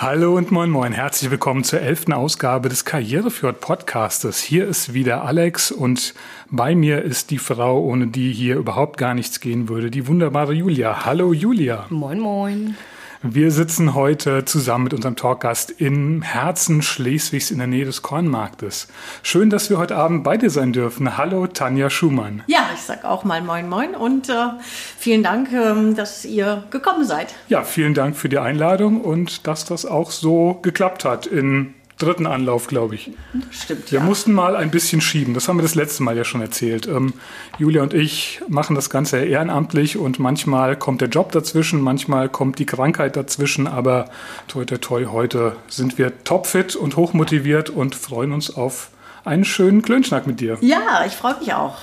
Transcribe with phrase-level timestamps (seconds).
[0.00, 4.40] Hallo und moin moin, herzlich willkommen zur elften Ausgabe des Karrierefjord Podcastes.
[4.40, 6.14] Hier ist wieder Alex und
[6.52, 10.52] bei mir ist die Frau, ohne die hier überhaupt gar nichts gehen würde, die wunderbare
[10.52, 11.04] Julia.
[11.04, 11.86] Hallo Julia.
[11.90, 12.76] Moin moin.
[13.22, 18.86] Wir sitzen heute zusammen mit unserem Talkgast im Herzen Schleswigs in der Nähe des Kornmarktes.
[19.24, 21.18] Schön, dass wir heute Abend bei dir sein dürfen.
[21.18, 22.44] Hallo Tanja Schumann.
[22.46, 24.50] Ja, ich sag auch mal Moin Moin und äh,
[24.96, 27.34] vielen Dank, ähm, dass ihr gekommen seid.
[27.48, 32.26] Ja, vielen Dank für die Einladung und dass das auch so geklappt hat in dritten
[32.26, 33.10] Anlauf, glaube ich.
[33.32, 33.92] Das stimmt.
[33.92, 34.04] Wir ja.
[34.04, 35.34] mussten mal ein bisschen schieben.
[35.34, 36.86] Das haben wir das letzte Mal ja schon erzählt.
[36.86, 37.14] Ähm,
[37.58, 42.58] Julia und ich machen das Ganze ehrenamtlich und manchmal kommt der Job dazwischen, manchmal kommt
[42.58, 43.66] die Krankheit dazwischen.
[43.66, 44.10] Aber
[44.46, 48.90] toi, toi, toi, heute sind wir topfit und hochmotiviert und freuen uns auf
[49.24, 50.56] einen schönen Klönschnack mit dir.
[50.60, 51.76] Ja, ich freue mich auch.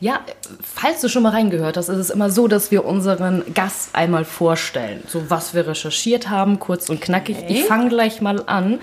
[0.00, 0.20] Ja,
[0.62, 4.24] falls du schon mal reingehört hast, ist es immer so, dass wir unseren Gast einmal
[4.24, 5.02] vorstellen.
[5.06, 7.36] So was wir recherchiert haben, kurz und knackig.
[7.36, 7.52] Okay.
[7.52, 8.78] Ich fange gleich mal an.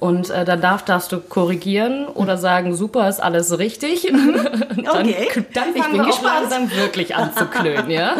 [0.00, 4.02] Und äh, dann darf, darfst du korrigieren oder sagen, super, ist alles richtig.
[4.12, 5.28] dann, Okay.
[5.52, 6.50] dann Ich bin gespannt.
[6.50, 8.14] langsam wirklich an zu klönen, ja?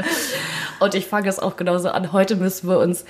[0.80, 2.12] und ich fange es auch genauso an.
[2.12, 3.04] Heute müssen wir uns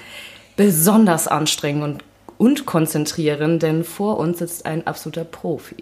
[0.56, 2.04] besonders anstrengen und,
[2.38, 5.76] und konzentrieren, denn vor uns sitzt ein absoluter Profi.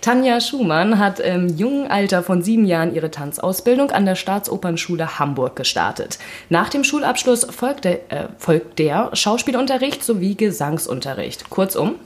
[0.00, 5.56] Tanja Schumann hat im jungen Alter von sieben Jahren ihre Tanzausbildung an der Staatsopernschule Hamburg
[5.56, 6.18] gestartet.
[6.48, 11.50] Nach dem Schulabschluss folgte, äh, folgt der Schauspielunterricht sowie Gesangsunterricht.
[11.50, 11.96] Kurzum,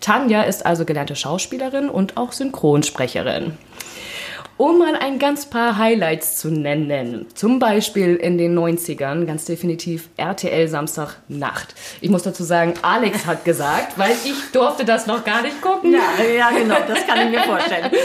[0.00, 3.56] Tanja ist also gelernte Schauspielerin und auch Synchronsprecherin.
[4.60, 7.24] Um mal ein ganz paar Highlights zu nennen.
[7.34, 11.74] Zum Beispiel in den 90ern, ganz definitiv RTL Samstagnacht.
[12.02, 15.94] Ich muss dazu sagen, Alex hat gesagt, weil ich durfte das noch gar nicht gucken.
[15.94, 17.90] Ja, ja, genau, das kann ich mir vorstellen.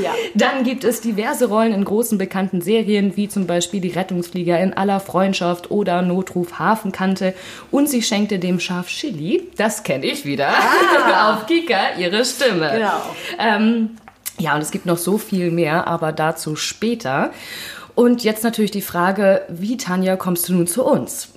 [0.00, 0.12] Ja.
[0.34, 4.74] Dann gibt es diverse Rollen in großen bekannten Serien, wie zum Beispiel Die Rettungsflieger in
[4.74, 7.34] aller Freundschaft oder Notruf Hafenkante.
[7.70, 10.50] Und sie schenkte dem Schaf Chili, das kenne ich wieder,
[11.30, 12.72] auf Kika ihre Stimme.
[12.74, 13.00] Genau.
[13.38, 13.90] Ähm,
[14.38, 17.32] ja, und es gibt noch so viel mehr, aber dazu später.
[17.94, 21.28] Und jetzt natürlich die Frage, wie Tanja kommst du nun zu uns?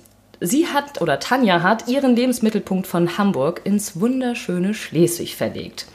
[0.42, 5.86] Sie hat oder Tanja hat ihren Lebensmittelpunkt von Hamburg ins wunderschöne Schleswig verlegt.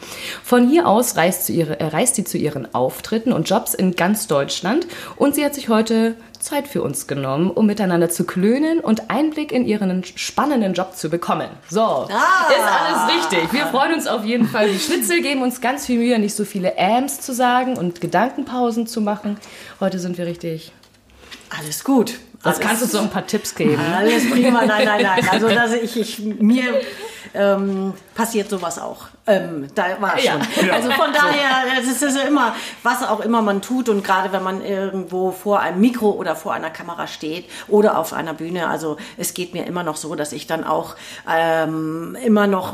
[0.43, 4.27] Von hier aus reist, ihre, äh, reist sie zu ihren Auftritten und Jobs in ganz
[4.27, 4.85] Deutschland
[5.15, 9.51] und sie hat sich heute Zeit für uns genommen, um miteinander zu klönen und Einblick
[9.51, 11.49] in ihren spannenden Job zu bekommen.
[11.69, 13.51] So, ist alles richtig.
[13.51, 14.69] Wir freuen uns auf jeden Fall.
[14.69, 18.85] Die Schnitzel geben uns ganz viel Mühe, nicht so viele Ams zu sagen und Gedankenpausen
[18.85, 19.37] zu machen.
[19.79, 20.71] Heute sind wir richtig.
[21.49, 22.13] Alles gut.
[22.43, 23.81] Das alles, kannst du so ein paar Tipps geben.
[23.95, 25.27] Alles prima, nein, nein, nein.
[25.29, 26.79] Also dass ich, ich mir
[27.33, 29.07] ähm, passiert sowas auch.
[29.27, 30.33] Ähm, da war Ja.
[30.33, 30.69] schon.
[30.69, 34.03] Also von daher, das ist, das ist ja immer, was auch immer man tut und
[34.03, 38.33] gerade wenn man irgendwo vor einem Mikro oder vor einer Kamera steht oder auf einer
[38.33, 40.95] Bühne, also es geht mir immer noch so, dass ich dann auch
[41.31, 42.73] ähm, immer noch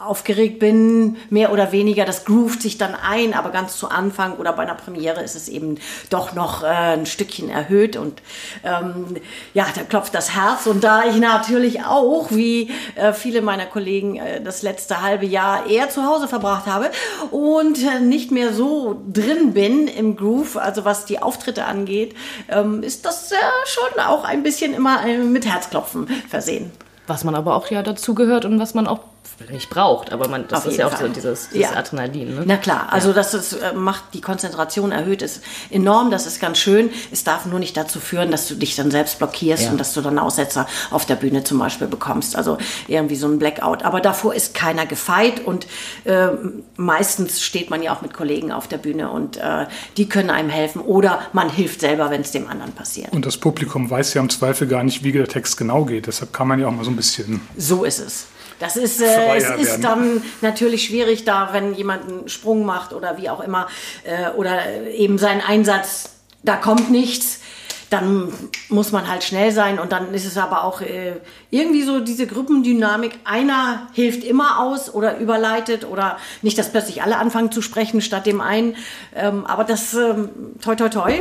[0.00, 2.04] aufgeregt bin, mehr oder weniger.
[2.04, 5.48] Das groovt sich dann ein, aber ganz zu Anfang oder bei einer Premiere ist es
[5.48, 5.78] eben
[6.10, 8.20] doch noch äh, ein Stückchen erhöht und
[8.64, 9.16] ähm,
[9.54, 13.91] ja, da klopft das Herz und da ich natürlich auch, wie äh, viele meiner Kollegen,
[14.00, 16.90] äh, das letzte halbe Jahr eher zu Hause verbracht habe
[17.30, 22.14] und äh, nicht mehr so drin bin im Groove, also was die Auftritte angeht,
[22.48, 23.36] ähm, ist das äh,
[23.66, 26.70] schon auch ein bisschen immer mit Herzklopfen versehen.
[27.06, 29.00] Was man aber auch ja dazu gehört und was man auch
[29.50, 30.12] nicht braucht.
[30.12, 31.08] Aber man, das Auf ist ja auch Fall.
[31.08, 31.76] so dieses, dieses Ja.
[31.76, 32.34] Adrenalin.
[32.36, 32.42] Ne?
[32.46, 36.58] Na klar, also das ist, äh, macht die Konzentration erhöht ist enorm, das ist ganz
[36.58, 36.90] schön.
[37.10, 39.70] Es darf nur nicht dazu führen, dass du dich dann selbst blockierst Ja.
[39.70, 42.36] und dass du dann Aussetzer auf der Bühne zum Beispiel bekommst.
[42.36, 43.82] Also irgendwie so ein Blackout.
[43.84, 45.66] Aber davor ist keiner gefeit und
[46.04, 46.28] äh,
[46.76, 49.66] meistens steht man ja auch mit Kollegen auf der Bühne und äh,
[49.96, 53.12] die können einem helfen oder man hilft selber, wenn es dem anderen passiert.
[53.12, 56.06] Und das Publikum weiß ja im Zweifel gar nicht, wie der Text genau geht.
[56.06, 57.40] Deshalb kann man ja auch mal so ein bisschen.
[57.56, 58.26] So ist es.
[58.62, 59.82] Das ist, äh, es ist werden.
[59.82, 63.66] dann natürlich schwierig, da wenn jemand einen Sprung macht oder wie auch immer,
[64.04, 66.10] äh, oder eben seinen Einsatz,
[66.44, 67.40] da kommt nichts,
[67.92, 68.32] dann
[68.68, 71.16] muss man halt schnell sein und dann ist es aber auch äh,
[71.50, 73.18] irgendwie so diese Gruppendynamik.
[73.24, 78.24] Einer hilft immer aus oder überleitet oder nicht, dass plötzlich alle anfangen zu sprechen statt
[78.24, 78.76] dem einen.
[79.14, 80.30] Ähm, aber das ähm,
[80.62, 81.12] toi toi toi.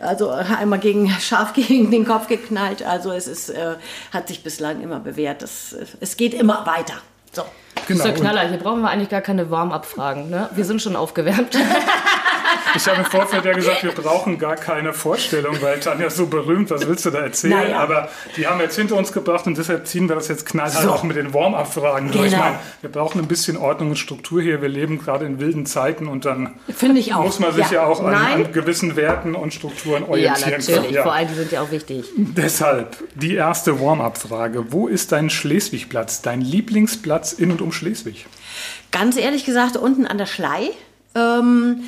[0.00, 2.82] Also einmal gegen scharf gegen den Kopf geknallt.
[2.82, 3.74] Also es ist, äh,
[4.12, 5.42] hat sich bislang immer bewährt.
[5.42, 6.94] Das, es geht immer weiter.
[7.32, 7.42] So.
[7.86, 7.98] Genau.
[7.98, 8.48] Das ist der Knaller.
[8.48, 10.30] Hier brauchen wir eigentlich gar keine Warm-up-Fragen.
[10.30, 10.48] Ne?
[10.54, 11.54] Wir sind schon aufgewärmt.
[12.76, 16.70] Ich habe im Vorfeld ja gesagt, wir brauchen gar keine Vorstellung, weil Tanja so berühmt,
[16.70, 17.54] was willst du da erzählen?
[17.54, 17.78] Naja.
[17.78, 20.82] Aber die haben wir jetzt hinter uns gebracht und deshalb ziehen wir das jetzt knallhart
[20.82, 20.90] so.
[20.90, 22.18] auch mit den Warm-up-Fragen genau.
[22.18, 22.32] durch.
[22.32, 24.60] Ich meine, wir brauchen ein bisschen Ordnung und Struktur hier.
[24.60, 26.54] Wir leben gerade in wilden Zeiten und dann
[27.16, 30.50] muss man sich ja, ja auch an, an, gewissen Werten und Strukturen orientieren.
[30.50, 30.90] Ja, natürlich.
[30.90, 31.02] Ja.
[31.02, 32.06] Vor allem, die sind ja auch wichtig.
[32.16, 34.72] Deshalb die erste Warm-up-Frage.
[34.72, 38.26] Wo ist dein Schleswig-Platz, dein Lieblingsplatz in und um Schleswig?
[38.90, 40.70] Ganz ehrlich gesagt, unten an der Schlei.
[41.14, 41.84] Ähm,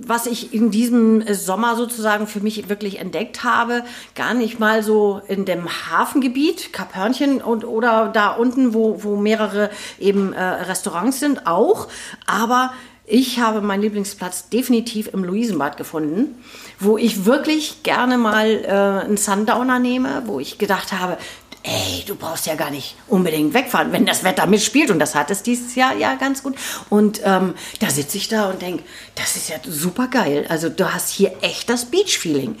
[0.00, 5.20] was ich in diesem Sommer sozusagen für mich wirklich entdeckt habe, gar nicht mal so
[5.28, 11.46] in dem Hafengebiet, Kaphörnchen und oder da unten, wo, wo mehrere eben äh, Restaurants sind,
[11.46, 11.88] auch,
[12.26, 12.72] aber
[13.06, 16.42] ich habe meinen Lieblingsplatz definitiv im Luisenbad gefunden,
[16.80, 21.18] wo ich wirklich gerne mal äh, einen Sundowner nehme, wo ich gedacht habe,
[21.64, 24.90] ey, du brauchst ja gar nicht unbedingt wegfahren, wenn das Wetter mitspielt.
[24.90, 26.54] Und das hat es dieses Jahr ja ganz gut.
[26.90, 28.84] Und ähm, da sitze ich da und denke,
[29.14, 30.46] das ist ja super geil.
[30.48, 32.56] Also du hast hier echt das Beach-Feeling.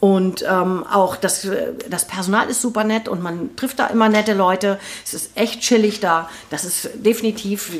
[0.00, 4.08] Und ähm, auch das, äh, das Personal ist super nett und man trifft da immer
[4.08, 4.78] nette Leute.
[5.04, 6.28] Es ist echt chillig da.
[6.50, 7.72] Das ist definitiv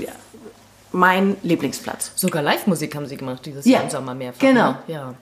[0.90, 2.12] mein Lieblingsplatz.
[2.14, 4.40] Sogar Live-Musik haben sie gemacht dieses ja, Jahr im Sommer mehrfach.
[4.40, 4.70] Genau.
[4.70, 4.78] Ne?
[4.88, 5.14] Ja.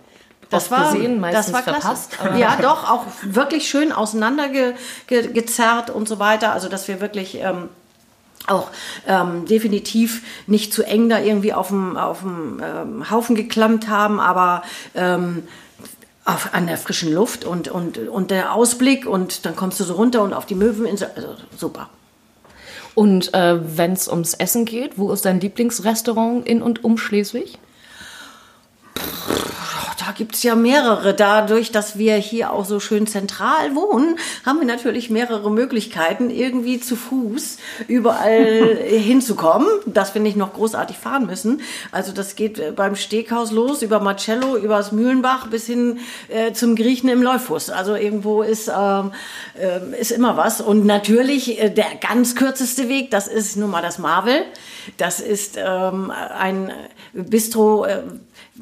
[0.50, 2.12] Das war, gesehen, das war verpasst.
[2.36, 6.52] ja, doch, auch wirklich schön auseinandergezerrt und so weiter.
[6.52, 7.68] Also, dass wir wirklich ähm,
[8.46, 8.70] auch
[9.06, 11.98] ähm, definitiv nicht zu eng da irgendwie auf dem,
[12.62, 14.62] ähm, Haufen geklammt haben, aber
[14.94, 15.48] ähm,
[16.24, 19.94] auf, an der frischen Luft und, und, und der Ausblick und dann kommst du so
[19.94, 21.10] runter und auf die Möweninsel.
[21.14, 21.88] Also, super.
[22.94, 27.58] Und äh, wenn es ums Essen geht, wo ist dein Lieblingsrestaurant in und um Schleswig?
[29.98, 31.14] Da gibt es ja mehrere.
[31.14, 36.80] Dadurch, dass wir hier auch so schön zentral wohnen, haben wir natürlich mehrere Möglichkeiten, irgendwie
[36.80, 37.58] zu Fuß
[37.88, 41.60] überall hinzukommen, dass wir nicht noch großartig fahren müssen.
[41.92, 45.98] Also das geht äh, beim Steghaus los, über Marcello, übers Mühlenbach bis hin
[46.28, 47.70] äh, zum Griechen im Läufus.
[47.70, 49.12] Also irgendwo ist, ähm,
[49.58, 50.60] äh, ist immer was.
[50.60, 54.42] Und natürlich äh, der ganz kürzeste Weg, das ist nun mal das Marvel.
[54.96, 56.72] Das ist ähm, ein
[57.12, 58.02] Bistro, äh,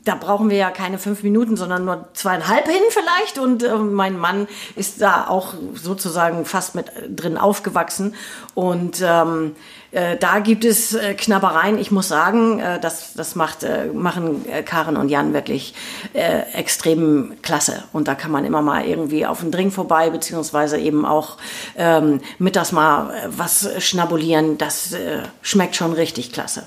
[0.02, 3.38] da brauchen wir ja keine fünf Minuten, sondern nur zweieinhalb hin vielleicht.
[3.38, 8.14] Und äh, mein Mann ist da auch sozusagen fast mit drin aufgewachsen.
[8.54, 9.54] Und ähm,
[9.92, 11.78] äh, da gibt es äh, Knabbereien.
[11.78, 15.74] Ich muss sagen, äh, das, das macht, äh, machen äh, Karen und Jan wirklich
[16.12, 17.84] äh, extrem klasse.
[17.92, 21.36] Und da kann man immer mal irgendwie auf den Drink vorbei, beziehungsweise eben auch
[21.76, 24.58] ähm, mittags mal äh, was schnabulieren.
[24.58, 26.66] Das äh, schmeckt schon richtig klasse.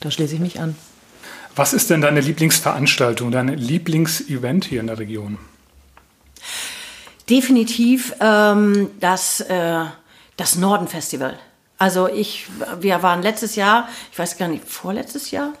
[0.00, 0.76] Da schließe ich mich an.
[1.54, 5.38] Was ist denn deine Lieblingsveranstaltung, dein Lieblingsevent hier in der Region?
[7.28, 9.84] Definitiv ähm, das, äh,
[10.36, 11.38] das Norden-Festival.
[11.78, 12.46] Also ich,
[12.80, 15.52] wir waren letztes Jahr, ich weiß gar nicht, vorletztes Jahr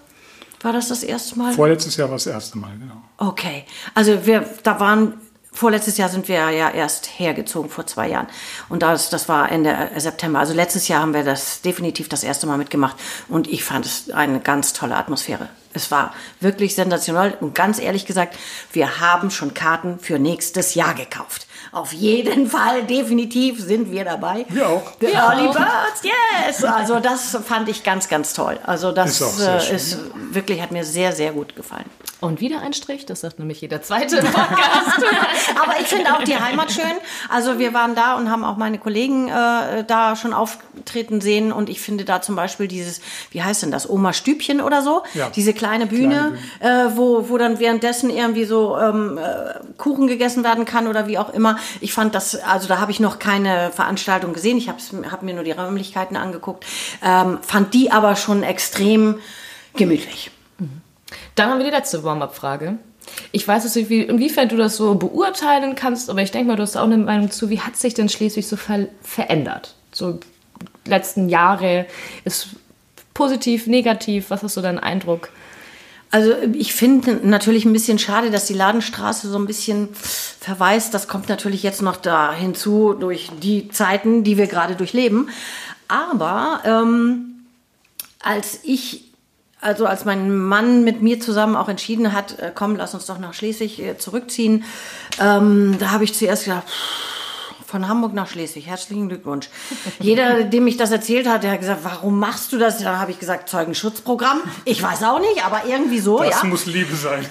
[0.62, 1.52] war das das erste Mal?
[1.52, 3.02] Vorletztes Jahr war das erste Mal, genau.
[3.18, 3.64] Okay,
[3.94, 5.14] also wir, da waren
[5.54, 8.26] Vorletztes Jahr sind wir ja erst hergezogen, vor zwei Jahren.
[8.70, 10.38] Und das, das war Ende September.
[10.38, 12.96] Also letztes Jahr haben wir das definitiv das erste Mal mitgemacht.
[13.28, 15.50] Und ich fand es eine ganz tolle Atmosphäre.
[15.74, 17.36] Es war wirklich sensationell.
[17.40, 18.36] Und ganz ehrlich gesagt,
[18.72, 21.46] wir haben schon Karten für nächstes Jahr gekauft.
[21.70, 24.46] Auf jeden Fall, definitiv sind wir dabei.
[24.48, 24.92] Wir auch.
[25.00, 25.54] The wir Early auch.
[25.54, 26.64] Birds, yes!
[26.64, 28.58] Also das fand ich ganz, ganz toll.
[28.64, 29.98] Also das ist, äh, ist
[30.32, 31.88] wirklich, hat mir sehr, sehr gut gefallen.
[32.22, 35.04] Und wieder ein Strich, das sagt nämlich jeder zweite Podcast.
[35.60, 36.84] Aber ich finde auch die Heimat schön.
[37.28, 41.50] Also wir waren da und haben auch meine Kollegen äh, da schon auftreten sehen.
[41.50, 43.00] Und ich finde da zum Beispiel dieses,
[43.32, 45.02] wie heißt denn das, Oma Stübchen oder so?
[45.14, 45.30] Ja.
[45.30, 46.92] Diese kleine Bühne, kleine Bühne.
[46.92, 51.18] Äh, wo, wo dann währenddessen irgendwie so ähm, äh, Kuchen gegessen werden kann oder wie
[51.18, 51.51] auch immer.
[51.80, 54.58] Ich fand das, also da habe ich noch keine Veranstaltung gesehen.
[54.58, 54.78] Ich habe
[55.10, 56.64] hab mir nur die Räumlichkeiten angeguckt.
[57.02, 59.18] Ähm, fand die aber schon extrem
[59.74, 60.30] gemütlich.
[61.34, 62.78] Dann haben wir die letzte Warm-up-Frage.
[63.32, 66.62] Ich weiß nicht, wie, inwiefern du das so beurteilen kannst, aber ich denke mal, du
[66.62, 69.74] hast auch eine Meinung zu, wie hat sich denn Schleswig so ver verändert?
[69.92, 70.20] So
[70.86, 71.86] letzten Jahre
[72.24, 72.48] ist
[73.14, 75.30] positiv, negativ, was hast du deinen Eindruck?
[76.12, 80.92] Also ich finde natürlich ein bisschen schade, dass die Ladenstraße so ein bisschen verweist.
[80.92, 85.30] Das kommt natürlich jetzt noch da hinzu durch die Zeiten, die wir gerade durchleben.
[85.88, 87.46] Aber ähm,
[88.20, 89.12] als ich
[89.62, 93.18] also als mein Mann mit mir zusammen auch entschieden hat, äh, komm, lass uns doch
[93.18, 94.64] nach Schleswig äh, zurückziehen,
[95.20, 96.64] ähm, da habe ich zuerst gedacht,
[97.72, 99.48] von Hamburg nach Schleswig, herzlichen Glückwunsch.
[99.98, 102.78] Jeder, dem ich das erzählt hat, der hat gesagt, warum machst du das?
[102.78, 104.42] Dann habe ich gesagt, Zeugenschutzprogramm.
[104.66, 106.48] Ich weiß auch nicht, aber irgendwie so, das ja.
[106.48, 107.24] muss Liebe sein.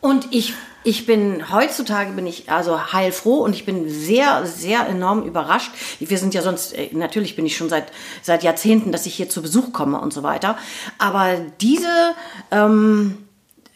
[0.00, 5.24] Und ich, ich bin, heutzutage bin ich also heilfroh und ich bin sehr, sehr enorm
[5.24, 5.72] überrascht.
[5.98, 7.90] Wir sind ja sonst, äh, natürlich bin ich schon seit,
[8.22, 10.56] seit Jahrzehnten, dass ich hier zu Besuch komme und so weiter.
[10.98, 12.14] Aber diese,
[12.52, 13.18] ähm,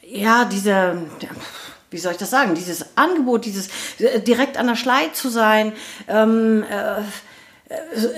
[0.06, 0.96] ja, diese,
[1.94, 5.72] wie soll ich das sagen, dieses Angebot, dieses äh, direkt an der Schlei zu sein,
[6.08, 7.02] ähm, äh,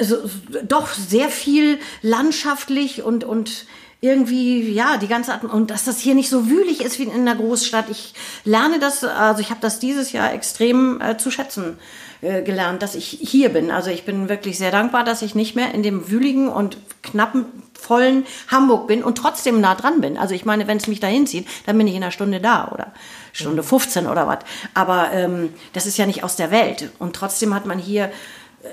[0.02, 0.16] so,
[0.64, 3.66] doch sehr viel landschaftlich und, und
[4.00, 7.12] irgendwie, ja, die ganze Atmosphäre, und dass das hier nicht so wühlig ist wie in
[7.12, 7.88] einer Großstadt.
[7.90, 8.14] Ich
[8.44, 11.78] lerne das, also ich habe das dieses Jahr extrem äh, zu schätzen
[12.20, 13.70] äh, gelernt, dass ich hier bin.
[13.70, 17.46] Also ich bin wirklich sehr dankbar, dass ich nicht mehr in dem wühligen und knappen,
[17.76, 20.16] vollen Hamburg bin und trotzdem nah dran bin.
[20.18, 22.68] Also ich meine, wenn es mich dahin zieht, dann bin ich in einer Stunde da
[22.72, 22.92] oder
[23.32, 24.38] Stunde 15 oder was.
[24.74, 26.90] Aber ähm, das ist ja nicht aus der Welt.
[26.98, 28.10] Und trotzdem hat man hier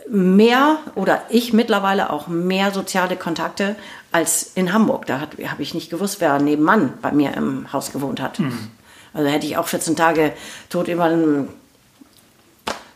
[0.08, 3.76] mehr oder ich mittlerweile auch mehr soziale Kontakte
[4.12, 5.06] als in Hamburg.
[5.06, 8.40] Da habe ich nicht gewusst, wer nebenan bei mir im Haus gewohnt hat.
[8.40, 8.72] Mhm.
[9.14, 10.34] Also hätte ich auch 14 Tage
[10.70, 11.10] tot über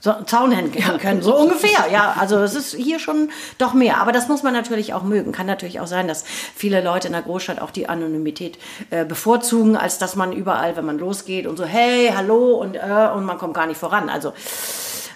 [0.06, 1.92] einen Zaun hängen können, so ungefähr.
[1.92, 3.98] Ja, also es ist hier schon doch mehr.
[3.98, 5.32] Aber das muss man natürlich auch mögen.
[5.32, 6.24] Kann natürlich auch sein, dass
[6.56, 8.58] viele Leute in der Großstadt auch die Anonymität
[8.90, 13.10] äh, bevorzugen, als dass man überall, wenn man losgeht und so, hey, hallo und, äh,
[13.16, 14.10] und man kommt gar nicht voran.
[14.10, 14.34] Also,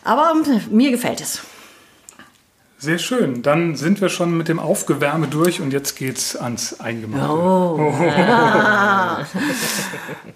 [0.03, 0.33] aber
[0.69, 1.41] mir gefällt es.
[2.81, 3.43] Sehr schön.
[3.43, 7.31] Dann sind wir schon mit dem Aufgewärme durch und jetzt geht's ans Eingemachte.
[7.31, 7.93] Oh.
[7.93, 7.93] oh.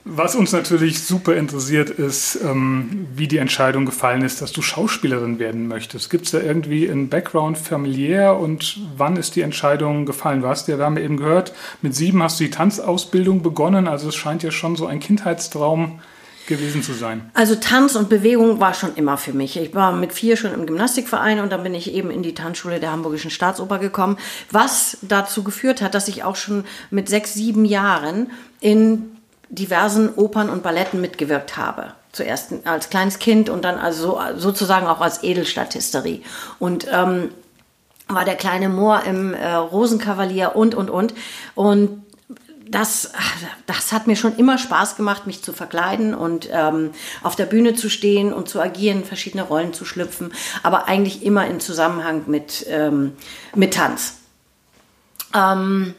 [0.05, 5.39] Was uns natürlich super interessiert ist, ähm, wie die Entscheidung gefallen ist, dass du Schauspielerin
[5.39, 6.11] werden möchtest.
[6.11, 10.41] Gibt es da irgendwie einen Background familiär und wann ist die Entscheidung gefallen?
[10.41, 13.87] Du hast ja, wir haben ja eben gehört, mit sieben hast du die Tanzausbildung begonnen.
[13.87, 15.99] Also es scheint ja schon so ein Kindheitstraum
[16.47, 17.29] gewesen zu sein?
[17.33, 19.57] Also Tanz und Bewegung war schon immer für mich.
[19.57, 22.79] Ich war mit vier schon im Gymnastikverein und dann bin ich eben in die Tanzschule
[22.79, 24.17] der Hamburgischen Staatsoper gekommen,
[24.51, 29.17] was dazu geführt hat, dass ich auch schon mit sechs, sieben Jahren in
[29.49, 31.93] diversen Opern und Balletten mitgewirkt habe.
[32.11, 36.21] Zuerst als kleines Kind und dann also sozusagen auch als Edelstatisterie.
[36.59, 37.29] Und ähm,
[38.07, 41.13] war der kleine Moor im äh, Rosenkavalier und, und, und.
[41.55, 42.04] Und
[42.67, 43.11] das,
[43.67, 46.91] das hat mir schon immer Spaß gemacht, mich zu verkleiden und ähm,
[47.23, 51.45] auf der Bühne zu stehen und zu agieren, verschiedene Rollen zu schlüpfen, aber eigentlich immer
[51.47, 53.13] in Zusammenhang mit, ähm,
[53.53, 54.15] mit Tanz.
[55.33, 55.93] Ähm,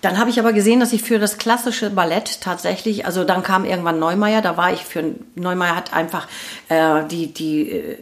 [0.00, 3.64] dann habe ich aber gesehen, dass ich für das klassische Ballett tatsächlich, also dann kam
[3.64, 6.28] irgendwann Neumeier, da war ich für, Neumeier hat einfach
[6.68, 7.98] äh, die, die äh,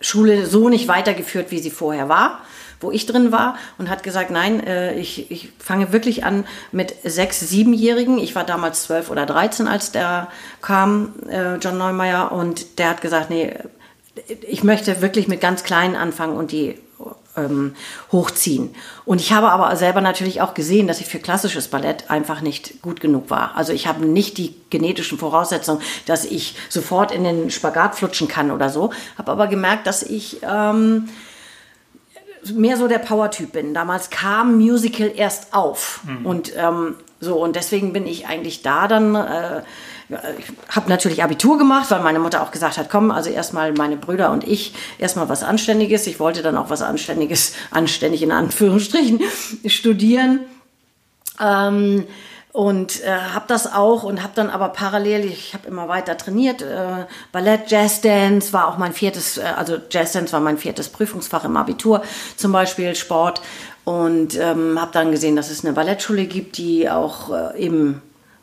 [0.00, 2.40] Schule so nicht weitergeführt, wie sie vorher war
[2.80, 6.94] wo ich drin war und hat gesagt, nein, äh, ich, ich fange wirklich an mit
[7.04, 8.18] sechs, siebenjährigen.
[8.18, 10.28] Ich war damals zwölf oder dreizehn, als der
[10.62, 13.54] kam, äh, John Neumeier, und der hat gesagt, nee,
[14.42, 16.78] ich möchte wirklich mit ganz kleinen anfangen und die
[17.36, 17.74] ähm,
[18.12, 18.74] hochziehen.
[19.04, 22.80] Und ich habe aber selber natürlich auch gesehen, dass ich für klassisches Ballett einfach nicht
[22.82, 23.56] gut genug war.
[23.56, 28.50] Also ich habe nicht die genetischen Voraussetzungen, dass ich sofort in den Spagat flutschen kann
[28.50, 28.90] oder so.
[29.18, 31.08] Habe aber gemerkt, dass ich ähm,
[32.54, 33.74] mehr so der Power-Typ bin.
[33.74, 36.00] Damals kam Musical erst auf.
[36.04, 36.26] Mhm.
[36.26, 39.14] Und ähm, so, und deswegen bin ich eigentlich da dann.
[39.14, 39.62] Äh,
[40.38, 43.96] ich habe natürlich Abitur gemacht, weil meine Mutter auch gesagt hat, komm, also erstmal meine
[43.96, 46.06] Brüder und ich, erstmal was Anständiges.
[46.06, 49.20] Ich wollte dann auch was Anständiges, anständig in Anführungsstrichen,
[49.66, 50.40] studieren.
[51.40, 52.04] Ähm,
[52.56, 56.62] und äh, habe das auch und habe dann aber parallel, ich habe immer weiter trainiert,
[56.62, 61.58] äh, Ballett, Jazzdance war auch mein viertes, äh, also Jazzdance war mein viertes Prüfungsfach im
[61.58, 62.02] Abitur,
[62.38, 63.42] zum Beispiel Sport
[63.84, 68.00] und ähm, habe dann gesehen, dass es eine Ballettschule gibt, die auch äh, eben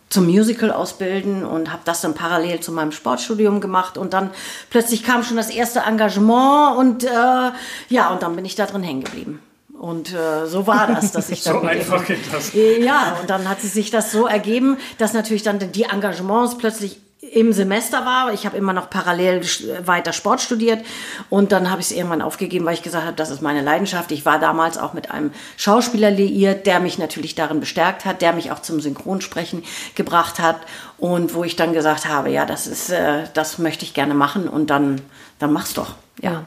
[0.10, 4.30] zum Musical ausbilden und habe das dann parallel zu meinem Sportstudium gemacht und dann
[4.70, 7.52] plötzlich kam schon das erste Engagement und äh,
[7.90, 9.40] ja und dann bin ich da drin hängen geblieben.
[9.84, 11.56] Und äh, so war das, dass ich dann.
[11.56, 12.54] so einfach geht das.
[12.54, 17.52] Ja, und dann hat sich das so ergeben, dass natürlich dann die Engagements plötzlich im
[17.52, 18.32] Semester war.
[18.32, 19.42] Ich habe immer noch parallel
[19.86, 20.86] weiter Sport studiert
[21.30, 24.14] und dann habe ich es irgendwann aufgegeben, weil ich gesagt habe, das ist meine Leidenschaft.
[24.14, 28.32] Ich war damals auch mit einem Schauspieler liiert, der mich natürlich darin bestärkt hat, der
[28.32, 29.64] mich auch zum Synchronsprechen
[29.96, 30.62] gebracht hat
[30.98, 34.48] und wo ich dann gesagt habe, ja, das ist, äh, das möchte ich gerne machen
[34.48, 35.02] und dann,
[35.40, 35.96] dann mach's doch.
[36.22, 36.46] Ja.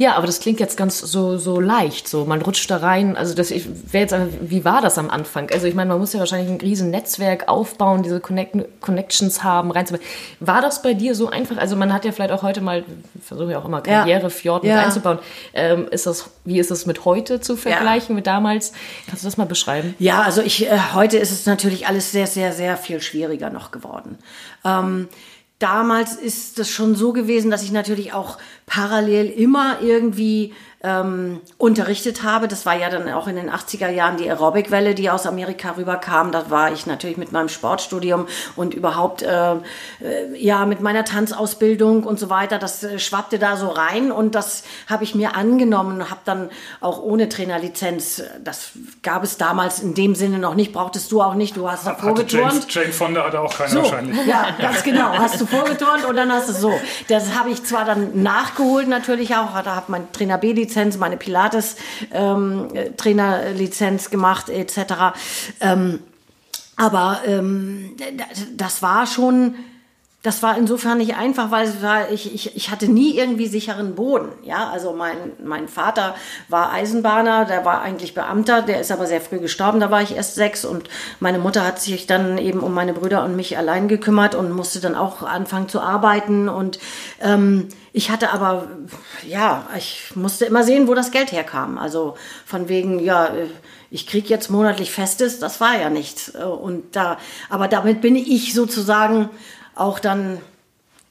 [0.00, 2.08] Ja, aber das klingt jetzt ganz so, so leicht.
[2.08, 3.18] So, man rutscht da rein.
[3.18, 5.50] Also das ich jetzt, wie war das am Anfang?
[5.52, 9.70] Also ich meine, man muss ja wahrscheinlich ein riesen Netzwerk aufbauen, diese Connect Connections haben,
[9.70, 10.00] rein.
[10.40, 11.58] War das bei dir so einfach?
[11.58, 12.82] Also man hat ja vielleicht auch heute mal,
[13.20, 14.70] versuche ja auch immer Karrierefjord ja.
[14.70, 14.86] mit ja.
[14.86, 15.18] einzubauen.
[15.52, 18.14] Ähm, ist das, wie ist das mit heute zu vergleichen, ja.
[18.14, 18.72] mit damals?
[19.06, 19.94] Kannst du das mal beschreiben?
[19.98, 23.70] Ja, also ich, äh, heute ist es natürlich alles sehr, sehr, sehr viel schwieriger noch
[23.70, 24.16] geworden.
[24.64, 25.08] Ähm,
[25.60, 28.38] damals ist es schon so gewesen, dass ich natürlich auch
[28.70, 32.48] parallel immer irgendwie ähm, unterrichtet habe.
[32.48, 36.32] Das war ja dann auch in den 80er Jahren die Aerobic-Welle, die aus Amerika rüberkam.
[36.32, 39.58] Da war ich natürlich mit meinem Sportstudium und überhaupt äh, äh,
[40.36, 42.58] ja mit meiner Tanzausbildung und so weiter.
[42.58, 46.48] Das äh, schwappte da so rein und das habe ich mir angenommen und habe dann
[46.80, 48.70] auch ohne Trainerlizenz, das
[49.02, 51.58] gab es damals in dem Sinne noch nicht, brauchtest du auch nicht.
[51.58, 52.72] Du hast da vorgeturnt.
[52.72, 54.26] Jane, Jane Fonda hatte auch keine so, wahrscheinlich.
[54.26, 55.12] Ja, ganz genau.
[55.12, 56.72] Hast du vorgeturnt und dann hast du so.
[57.08, 61.16] Das habe ich zwar dann nachgeholt natürlich auch, da habe mein Trainer B Lizenz, meine
[61.16, 61.76] Pilates
[62.12, 64.78] ähm, Trainerlizenz gemacht etc.
[65.60, 66.00] Ähm,
[66.76, 67.96] aber ähm,
[68.56, 69.54] das war schon
[70.22, 74.28] das war insofern nicht einfach, weil war, ich, ich, ich hatte nie irgendwie sicheren Boden.
[74.42, 76.14] Ja, also mein, mein Vater
[76.48, 80.14] war Eisenbahner, der war eigentlich Beamter, der ist aber sehr früh gestorben, da war ich
[80.14, 80.90] erst sechs und
[81.20, 84.80] meine Mutter hat sich dann eben um meine Brüder und mich allein gekümmert und musste
[84.80, 86.78] dann auch anfangen zu arbeiten und
[87.22, 88.68] ähm, ich hatte aber,
[89.26, 91.76] ja, ich musste immer sehen, wo das Geld herkam.
[91.76, 92.16] Also
[92.46, 93.32] von wegen, ja,
[93.90, 96.30] ich krieg jetzt monatlich Festes, das war ja nichts.
[96.30, 97.18] Und da,
[97.48, 99.28] aber damit bin ich sozusagen
[99.74, 100.38] auch dann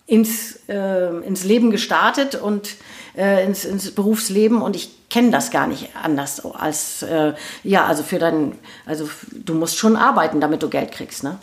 [0.06, 2.76] ins, äh, ins Leben gestartet und
[3.16, 7.34] äh, ins, ins Berufsleben und ich kenne das gar nicht anders als äh,
[7.64, 11.38] ja also für dein also du musst schon arbeiten damit du Geld kriegst ne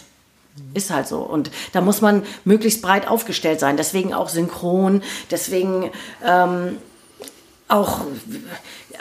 [0.75, 1.20] ist halt so.
[1.20, 3.76] Und da muss man möglichst breit aufgestellt sein.
[3.76, 5.90] Deswegen auch synchron, deswegen
[6.25, 6.78] ähm,
[7.68, 8.02] auch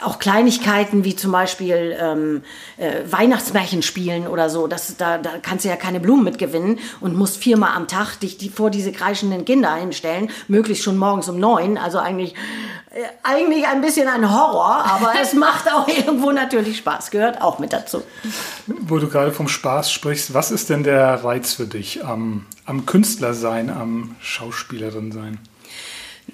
[0.02, 2.42] auch Kleinigkeiten wie zum Beispiel ähm,
[2.76, 7.14] äh, Weihnachtsmärchen spielen oder so, das, da, da kannst du ja keine Blumen mitgewinnen und
[7.14, 11.38] musst viermal am Tag dich die, vor diese kreischenden Kinder hinstellen, möglichst schon morgens um
[11.38, 11.78] neun.
[11.78, 12.34] Also eigentlich,
[12.90, 17.58] äh, eigentlich ein bisschen ein Horror, aber es macht auch irgendwo natürlich Spaß, gehört auch
[17.58, 18.02] mit dazu.
[18.66, 22.86] Wo du gerade vom Spaß sprichst, was ist denn der Reiz für dich am, am
[22.86, 25.38] Künstler sein, am Schauspielerin sein?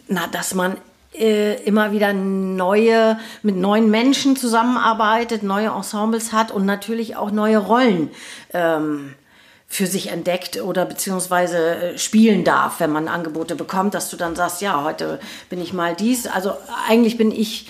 [0.09, 0.77] Na, dass man
[1.15, 7.59] äh, immer wieder neue, mit neuen Menschen zusammenarbeitet, neue Ensembles hat und natürlich auch neue
[7.59, 8.11] Rollen
[8.55, 9.15] ähm,
[9.69, 14.37] für sich entdeckt oder beziehungsweise äh, spielen darf, wenn man Angebote bekommt, dass du dann
[14.37, 16.27] sagst, ja, heute bin ich mal dies.
[16.27, 16.53] Also
[16.89, 17.69] eigentlich bin ich,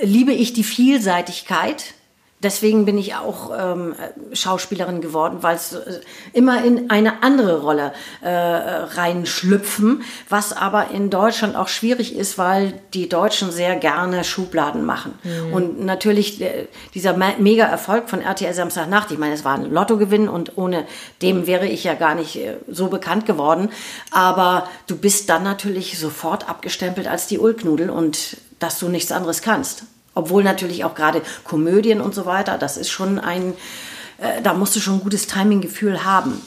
[0.00, 1.94] liebe ich die Vielseitigkeit
[2.42, 3.94] deswegen bin ich auch ähm,
[4.32, 6.00] Schauspielerin geworden, weil es äh,
[6.32, 12.74] immer in eine andere Rolle äh, reinschlüpfen, was aber in Deutschland auch schwierig ist, weil
[12.94, 15.14] die Deutschen sehr gerne Schubladen machen.
[15.22, 15.52] Mhm.
[15.52, 20.28] Und natürlich äh, dieser mega Erfolg von RTL Samstagnacht, ich meine, es war ein Lottogewinn
[20.28, 20.86] und ohne
[21.22, 23.70] dem wäre ich ja gar nicht äh, so bekannt geworden,
[24.10, 29.42] aber du bist dann natürlich sofort abgestempelt als die Ulknudel und dass du nichts anderes
[29.42, 29.84] kannst.
[30.14, 33.54] Obwohl natürlich auch gerade Komödien und so weiter, das ist schon ein,
[34.18, 36.40] äh, da musst du schon ein gutes Timinggefühl haben.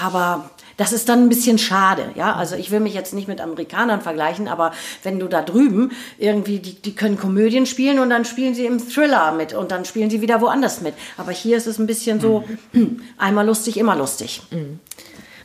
[0.00, 2.34] Aber das ist dann ein bisschen schade, ja.
[2.34, 6.58] Also ich will mich jetzt nicht mit Amerikanern vergleichen, aber wenn du da drüben irgendwie,
[6.58, 10.08] die, die können Komödien spielen und dann spielen sie im Thriller mit und dann spielen
[10.08, 10.94] sie wieder woanders mit.
[11.18, 13.02] Aber hier ist es ein bisschen so, mhm.
[13.18, 14.40] einmal lustig, immer lustig.
[14.50, 14.80] Mhm.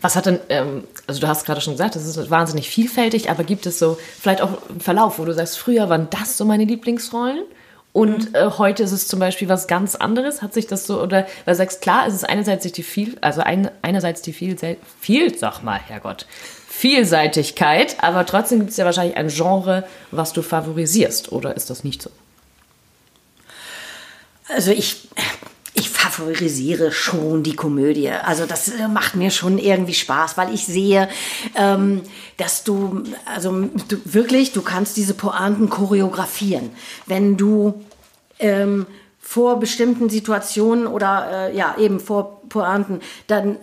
[0.06, 3.44] Was hat denn, ähm, also du hast gerade schon gesagt, das ist wahnsinnig vielfältig, aber
[3.44, 6.64] gibt es so vielleicht auch einen Verlauf, wo du sagst, früher waren das so meine
[6.64, 7.44] Lieblingsrollen?
[7.92, 8.36] Und mhm.
[8.36, 10.44] äh, heute ist es zum Beispiel was ganz anderes.
[10.44, 13.42] Hat sich das so, oder weil du sagst, klar, es ist einerseits die viel, also
[13.42, 14.56] ein, einerseits die viel,
[15.02, 16.28] viel, sag mal, Herrgott,
[16.70, 21.84] Vielseitigkeit, aber trotzdem gibt es ja wahrscheinlich ein Genre, was du favorisierst, oder ist das
[21.84, 22.12] nicht so?
[24.50, 25.08] Also ich,
[25.76, 28.10] ich favorisiere schon die Komödie.
[28.10, 31.10] Also das äh, macht mir schon irgendwie Spaß, weil ich sehe,
[31.56, 32.02] ähm,
[32.38, 33.52] dass du, also
[33.90, 36.72] du, wirklich, du kannst diese Pointen choreografieren.
[37.06, 37.84] Wenn du
[38.40, 38.88] ähm,
[39.20, 43.58] vor bestimmten Situationen oder äh, ja eben vor Pointen dann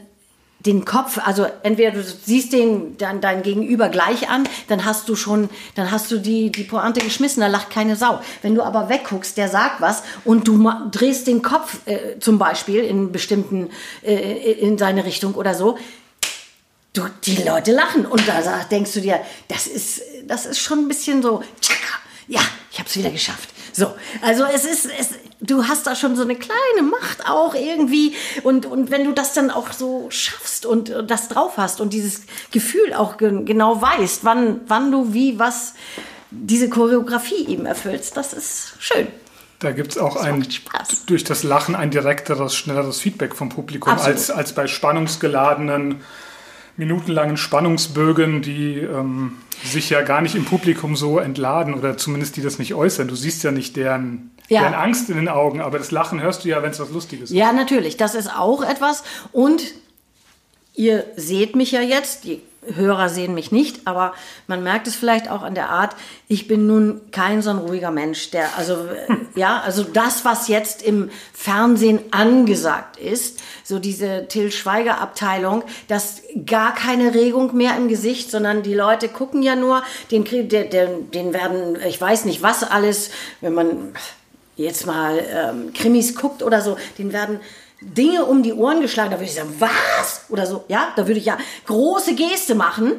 [0.66, 5.16] den Kopf, also entweder du siehst den dann dein Gegenüber gleich an, dann hast du
[5.16, 8.20] schon, dann hast du die die Pointe geschmissen, da lacht keine Sau.
[8.42, 12.84] Wenn du aber wegguckst, der sagt was und du drehst den Kopf äh, zum Beispiel
[12.84, 13.70] in bestimmten
[14.02, 15.78] äh, in seine Richtung oder so,
[16.92, 20.88] du die Leute lachen und da denkst du dir, das ist das ist schon ein
[20.88, 21.42] bisschen so,
[22.28, 23.48] ja, ich habe es wieder geschafft.
[23.72, 28.14] So, also es ist, es, du hast da schon so eine kleine Macht auch irgendwie
[28.42, 32.22] und, und wenn du das dann auch so schaffst und das drauf hast und dieses
[32.50, 35.74] Gefühl auch genau weißt, wann, wann du wie was
[36.32, 38.16] diese Choreografie eben erfüllst.
[38.16, 39.06] Das ist schön.
[39.58, 40.44] Da gibt es auch ein,
[41.06, 46.00] durch das Lachen ein direkteres, schnelleres Feedback vom Publikum als, als bei spannungsgeladenen,
[46.82, 52.42] minutenlangen Spannungsbögen, die ähm, sich ja gar nicht im Publikum so entladen oder zumindest die
[52.42, 53.06] das nicht äußern.
[53.06, 54.62] Du siehst ja nicht deren, ja.
[54.62, 57.30] deren Angst in den Augen, aber das Lachen hörst du ja, wenn es was Lustiges
[57.30, 57.36] ist.
[57.36, 57.96] Ja, natürlich.
[57.96, 59.04] Das ist auch etwas.
[59.30, 59.62] Und
[60.74, 64.14] ihr seht mich ja jetzt, die Hörer sehen mich nicht, aber
[64.46, 65.96] man merkt es vielleicht auch an der Art,
[66.28, 68.86] ich bin nun kein so ein ruhiger Mensch, der, also,
[69.34, 76.22] ja, also das, was jetzt im Fernsehen angesagt ist, so diese Till Schweiger Abteilung, das
[76.46, 81.32] gar keine Regung mehr im Gesicht, sondern die Leute gucken ja nur, den, den, den
[81.32, 83.92] werden, ich weiß nicht was alles, wenn man
[84.56, 87.40] jetzt mal ähm, Krimis guckt oder so, den werden
[87.82, 90.26] Dinge um die Ohren geschlagen, da würde ich sagen, was?
[90.28, 92.92] Oder so, ja, da würde ich ja große Geste machen.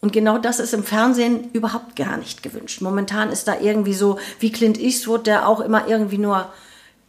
[0.00, 2.82] Und genau das ist im Fernsehen überhaupt gar nicht gewünscht.
[2.82, 6.52] Momentan ist da irgendwie so wie Clint Eastwood, der auch immer irgendwie nur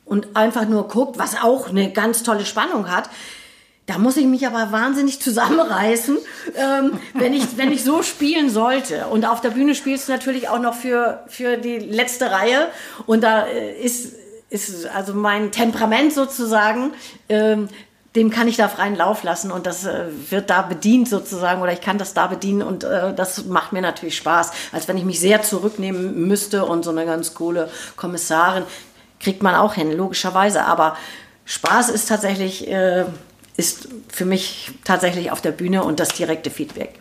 [0.06, 3.10] und einfach nur guckt, was auch eine ganz tolle Spannung hat.
[3.88, 6.18] Da muss ich mich aber wahnsinnig zusammenreißen,
[6.56, 9.08] ähm, wenn, ich, wenn ich so spielen sollte.
[9.08, 12.68] Und auf der Bühne spielst du natürlich auch noch für, für die letzte Reihe.
[13.06, 14.14] Und da äh, ist
[14.50, 16.94] ist also mein Temperament sozusagen,
[17.30, 17.68] ähm,
[18.16, 21.74] dem kann ich da freien Lauf lassen und das äh, wird da bedient sozusagen oder
[21.74, 25.04] ich kann das da bedienen und äh, das macht mir natürlich Spaß, als wenn ich
[25.04, 28.64] mich sehr zurücknehmen müsste und so eine ganz coole Kommissarin
[29.20, 30.98] kriegt man auch hin, logischerweise, aber
[31.46, 33.06] Spaß ist tatsächlich, äh,
[33.58, 37.00] ist für mich tatsächlich auf der Bühne und das direkte Feedback.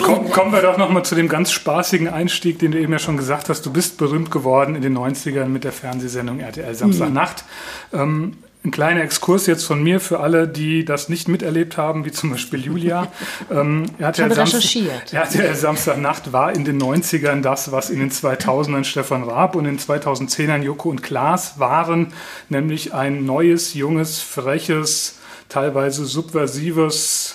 [0.00, 3.16] Komm, kommen wir doch nochmal zu dem ganz spaßigen Einstieg, den du eben ja schon
[3.16, 3.64] gesagt hast.
[3.64, 7.44] Du bist berühmt geworden in den 90ern mit der Fernsehsendung RTL Samstagnacht.
[7.92, 7.98] Mhm.
[7.98, 12.10] Ähm, ein kleiner Exkurs jetzt von mir für alle, die das nicht miterlebt haben, wie
[12.10, 13.08] zum Beispiel Julia.
[13.50, 19.22] Ähm, RTL, Samstag, RTL Samstagnacht war in den 90ern das, was in den 2000ern Stefan
[19.22, 22.12] Raab und in den 2010ern Joko und Klaas waren,
[22.48, 27.27] nämlich ein neues, junges, freches, teilweise subversives,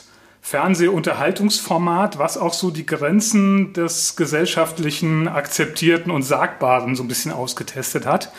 [0.45, 8.05] Fernsehunterhaltungsformat, was auch so die Grenzen des gesellschaftlichen, akzeptierten und sagbaren so ein bisschen ausgetestet
[8.05, 8.33] hat.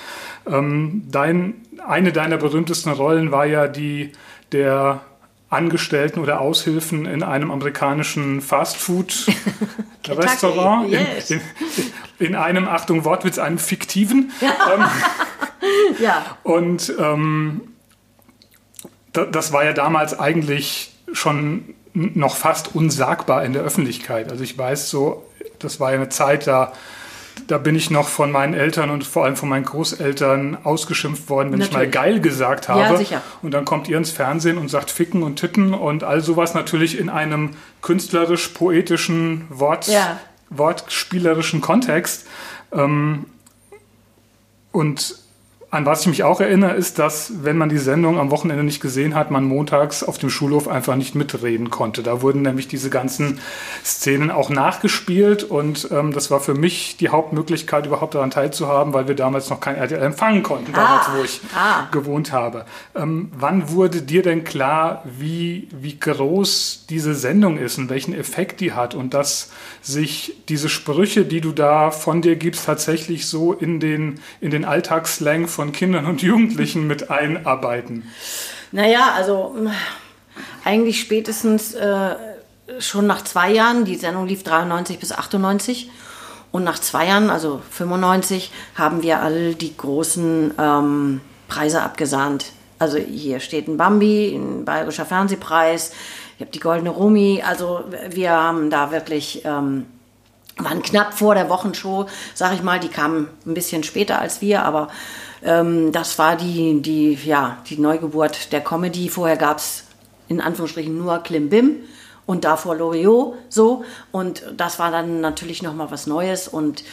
[0.46, 4.12] Ähm, dein, eine deiner berühmtesten Rollen war ja die
[4.52, 5.00] der
[5.48, 10.88] Angestellten oder Aushilfen in einem amerikanischen Fastfood-Restaurant.
[10.90, 11.30] yes.
[11.30, 11.40] in,
[12.18, 14.30] in, in, einem, Achtung, Wortwitz, einem fiktiven.
[14.42, 14.84] ähm,
[16.00, 16.36] ja.
[16.42, 17.62] Und ähm,
[19.12, 24.30] das war ja damals eigentlich schon noch fast unsagbar in der Öffentlichkeit.
[24.30, 25.24] Also ich weiß so,
[25.60, 26.72] das war ja eine Zeit, da,
[27.46, 31.52] da bin ich noch von meinen Eltern und vor allem von meinen Großeltern ausgeschimpft worden,
[31.52, 31.88] wenn natürlich.
[31.88, 32.80] ich mal geil gesagt habe.
[32.80, 33.22] Ja, sicher.
[33.42, 36.98] Und dann kommt ihr ins Fernsehen und sagt Ficken und Titten und all sowas natürlich
[36.98, 40.18] in einem künstlerisch-poetischen, Wort, ja.
[40.50, 42.26] wortspielerischen Kontext.
[42.72, 43.26] Ähm,
[44.72, 45.23] und
[45.74, 48.80] an was ich mich auch erinnere, ist, dass, wenn man die Sendung am Wochenende nicht
[48.80, 52.04] gesehen hat, man montags auf dem Schulhof einfach nicht mitreden konnte.
[52.04, 53.40] Da wurden nämlich diese ganzen
[53.84, 59.08] Szenen auch nachgespielt und ähm, das war für mich die Hauptmöglichkeit, überhaupt daran teilzuhaben, weil
[59.08, 61.88] wir damals noch kein RTL empfangen konnten, damals, ah, wo ich ah.
[61.90, 62.66] gewohnt habe.
[62.94, 68.60] Ähm, wann wurde dir denn klar, wie, wie groß diese Sendung ist und welchen Effekt
[68.60, 69.50] die hat und dass
[69.82, 74.64] sich diese Sprüche, die du da von dir gibst, tatsächlich so in den, in den
[74.64, 78.04] Alltagsslang von Kindern und Jugendlichen mit einarbeiten?
[78.72, 79.56] Naja, also
[80.64, 82.14] eigentlich spätestens äh,
[82.78, 85.90] schon nach zwei Jahren, die Sendung lief 93 bis 98
[86.50, 92.52] und nach zwei Jahren, also 95, haben wir all die großen ähm, Preise abgesahnt.
[92.78, 95.92] Also hier steht ein Bambi, ein bayerischer Fernsehpreis,
[96.36, 97.42] ich habe die Goldene Rumi.
[97.46, 99.86] Also wir haben da wirklich, ähm,
[100.56, 102.80] waren knapp vor der Wochenshow, sag ich mal.
[102.80, 104.88] Die kamen ein bisschen später als wir, aber
[105.44, 109.08] ähm, das war die, die, ja, die Neugeburt der Comedy.
[109.08, 109.84] Vorher gab es
[110.28, 111.76] in Anführungsstrichen nur Klimbim
[112.26, 113.84] und davor Loriot so.
[114.10, 116.84] Und das war dann natürlich nochmal was Neues und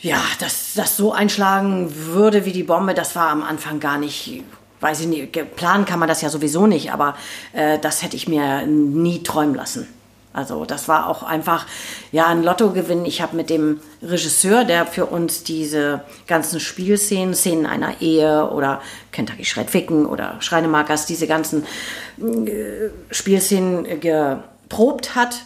[0.00, 4.42] ja, dass das so einschlagen würde wie die Bombe, das war am Anfang gar nicht
[4.82, 7.14] weiß ich nicht, planen kann man das ja sowieso nicht, aber
[7.52, 9.86] äh, das hätte ich mir nie träumen lassen.
[10.32, 11.66] Also das war auch einfach
[12.10, 13.04] ja ein Lottogewinn.
[13.04, 18.80] Ich habe mit dem Regisseur, der für uns diese ganzen Spielszenen, Szenen einer Ehe oder
[19.10, 21.64] Kentucky Schreit Ficken oder Schreinemarkers, diese ganzen
[22.18, 25.42] äh, Spielszenen geprobt hat.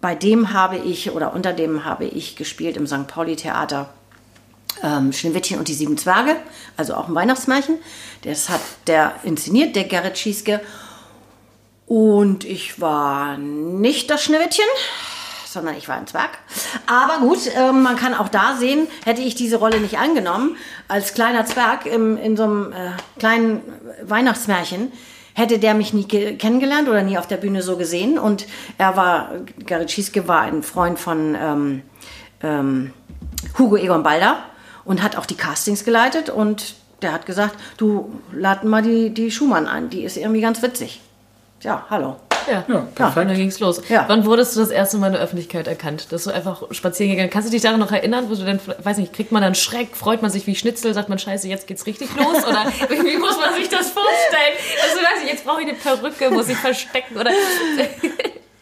[0.00, 3.06] Bei dem habe ich oder unter dem habe ich gespielt im St.
[3.06, 3.88] Pauli Theater
[4.82, 6.36] ähm, Schneewittchen und die sieben Zwerge,
[6.76, 7.78] also auch ein Weihnachtsmärchen.
[8.22, 10.60] Das hat der inszeniert, der Gerrit Schieske.
[11.86, 14.64] Und ich war nicht das Schneewittchen,
[15.46, 16.30] sondern ich war ein Zwerg.
[16.86, 20.56] Aber gut, äh, man kann auch da sehen, hätte ich diese Rolle nicht angenommen,
[20.88, 23.62] als kleiner Zwerg im, in so einem äh, kleinen
[24.02, 24.92] Weihnachtsmärchen,
[25.34, 28.18] hätte der mich nie kennengelernt oder nie auf der Bühne so gesehen.
[28.18, 28.46] Und
[28.78, 31.82] er war, Gerrit Schieske war ein Freund von ähm,
[32.42, 32.92] ähm,
[33.58, 34.38] Hugo Egon Balder
[34.84, 39.30] und hat auch die Castings geleitet und der hat gesagt, du lad mal die, die
[39.30, 41.00] Schumann an, die ist irgendwie ganz witzig.
[41.62, 42.16] Ja, hallo.
[42.46, 43.16] Ja, ja perfekt.
[43.16, 43.82] Und dann ging es los.
[43.88, 44.04] Ja.
[44.08, 46.12] Wann wurdest du das erste Mal in der Öffentlichkeit erkannt?
[46.12, 48.98] Dass du einfach spazieren gegangen Kannst du dich daran noch erinnern, wo du dann, weiß
[48.98, 51.86] nicht, kriegt man dann Schreck, freut man sich wie Schnitzel, sagt man, scheiße, jetzt geht's
[51.86, 52.44] richtig los?
[52.44, 54.54] Oder wie muss man sich das vorstellen?
[54.82, 57.30] Also, weiß ich, jetzt brauche ich eine Perücke, muss ich verstecken oder...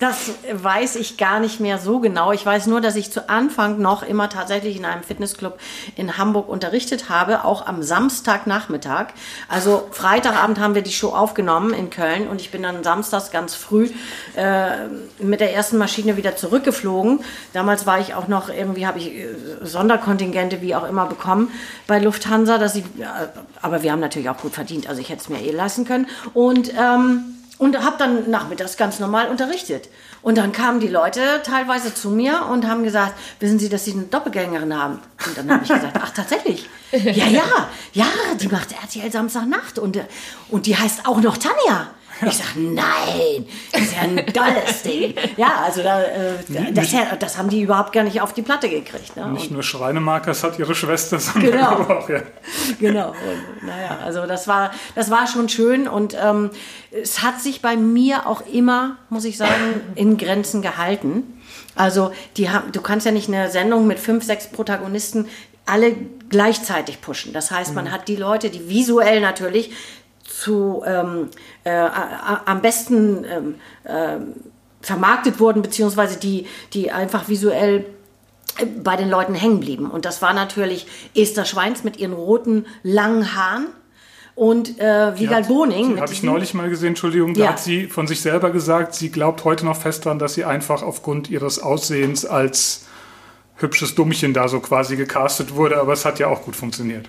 [0.05, 2.31] Das weiß ich gar nicht mehr so genau.
[2.31, 5.59] Ich weiß nur, dass ich zu Anfang noch immer tatsächlich in einem Fitnessclub
[5.97, 9.15] in Hamburg unterrichtet habe, auch am Samstagnachmittag.
[9.49, 13.55] Also Freitagabend haben wir die Show aufgenommen in Köln und ich bin dann samstags ganz
[13.55, 13.89] früh
[14.37, 14.89] äh,
[15.21, 17.21] mit der ersten Maschine wieder zurückgeflogen.
[17.55, 19.29] Damals war ich auch noch irgendwie, habe ich äh,
[19.63, 21.51] Sonderkontingente wie auch immer bekommen
[21.87, 23.07] bei Lufthansa, dass ich, äh,
[23.63, 26.09] aber wir haben natürlich auch gut verdient, also ich hätte es mir eh lassen können.
[26.35, 29.89] Und ähm, und habe dann nachmittags ganz normal unterrichtet.
[30.23, 33.93] Und dann kamen die Leute teilweise zu mir und haben gesagt, wissen Sie, dass Sie
[33.93, 35.01] eine Doppelgängerin haben?
[35.27, 36.69] Und dann habe ich gesagt, ach tatsächlich?
[36.93, 38.07] Ja, ja, ja,
[38.41, 39.99] die macht RTL Samstagnacht und,
[40.49, 41.89] und die heißt auch noch Tanja.
[42.27, 45.15] Ich sage, nein, das ist ja ein tolles Ding.
[45.37, 49.17] Ja, also da, äh, das, das, haben die überhaupt gar nicht auf die Platte gekriegt.
[49.17, 49.31] Ne?
[49.33, 51.71] Nicht nur Schreinemarkers hat ihre Schwester, sondern genau.
[51.81, 52.23] auch, ja.
[52.81, 56.51] Genau, und, naja, also das war, das war schon schön und ähm,
[56.91, 61.41] es hat sich bei mir auch immer, muss ich sagen, in Grenzen gehalten.
[61.75, 65.27] Also die haben, du kannst ja nicht eine Sendung mit fünf, sechs Protagonisten
[65.67, 65.95] alle
[66.29, 67.33] gleichzeitig pushen.
[67.33, 67.93] Das heißt, man mhm.
[67.93, 69.73] hat die Leute, die visuell natürlich
[70.25, 71.29] zu ähm,
[71.65, 71.89] äh,
[72.45, 74.19] am besten ähm, äh,
[74.81, 77.87] vermarktet wurden, beziehungsweise die, die einfach visuell
[78.59, 79.91] äh, bei den Leuten hängen blieben.
[79.91, 83.67] Und das war natürlich Esther Schweins mit ihren roten, langen Haaren
[84.35, 86.01] und äh, Wiegald Boning.
[86.01, 87.49] Habe ich neulich mal gesehen, Entschuldigung, da ja.
[87.51, 90.83] hat sie von sich selber gesagt, sie glaubt heute noch fest daran, dass sie einfach
[90.83, 92.87] aufgrund ihres Aussehens als
[93.57, 97.09] hübsches Dummchen da so quasi gecastet wurde, aber es hat ja auch gut funktioniert.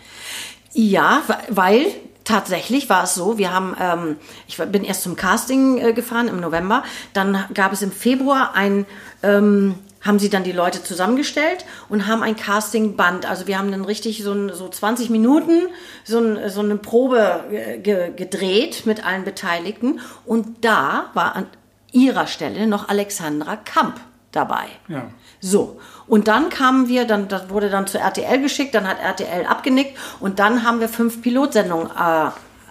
[0.74, 1.88] Ja, weil
[2.26, 6.42] tatsächlich war es so, wir haben, ähm, ich bin erst zum Casting äh, gefahren im
[6.42, 6.84] November,
[7.14, 8.86] dann gab es im Februar ein,
[9.24, 13.86] ähm, haben sie dann die Leute zusammengestellt und haben ein Castingband, also wir haben dann
[13.86, 15.68] richtig so, ein, so 20 Minuten
[16.04, 21.48] so, ein, so eine Probe äh, ge gedreht mit allen Beteiligten und da war an
[21.92, 24.00] ihrer Stelle noch Alexandra Kamp
[24.32, 24.66] dabei.
[24.90, 25.10] Ja.
[25.40, 25.80] So.
[26.08, 29.98] Und dann kamen wir, dann, das wurde dann zu RTL geschickt, dann hat RTL abgenickt
[30.20, 32.30] und dann haben wir fünf Pilotsendungen äh,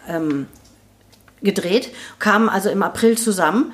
[0.08, 0.46] ähm,
[1.42, 3.72] gedreht, kamen also im April zusammen.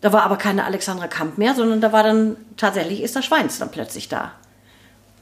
[0.00, 3.70] Da war aber keine Alexandra Kamp mehr, sondern da war dann tatsächlich Esther Schweins dann
[3.70, 4.32] plötzlich da.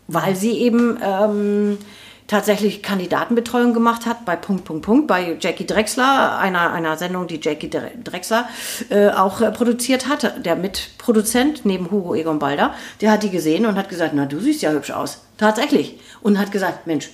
[0.06, 1.78] Weil sie eben ähm,
[2.26, 7.40] tatsächlich Kandidatenbetreuung gemacht hat bei Punkt, Punkt, Punkt, bei Jackie Drexler, einer, einer Sendung, die
[7.40, 8.48] Jackie Drexler
[8.90, 10.44] äh, auch äh, produziert hat.
[10.44, 14.40] Der Mitproduzent neben Hugo Egon Balder, der hat die gesehen und hat gesagt, na, du
[14.40, 15.22] siehst ja hübsch aus.
[15.38, 15.98] Tatsächlich.
[16.22, 17.10] Und hat gesagt, Mensch,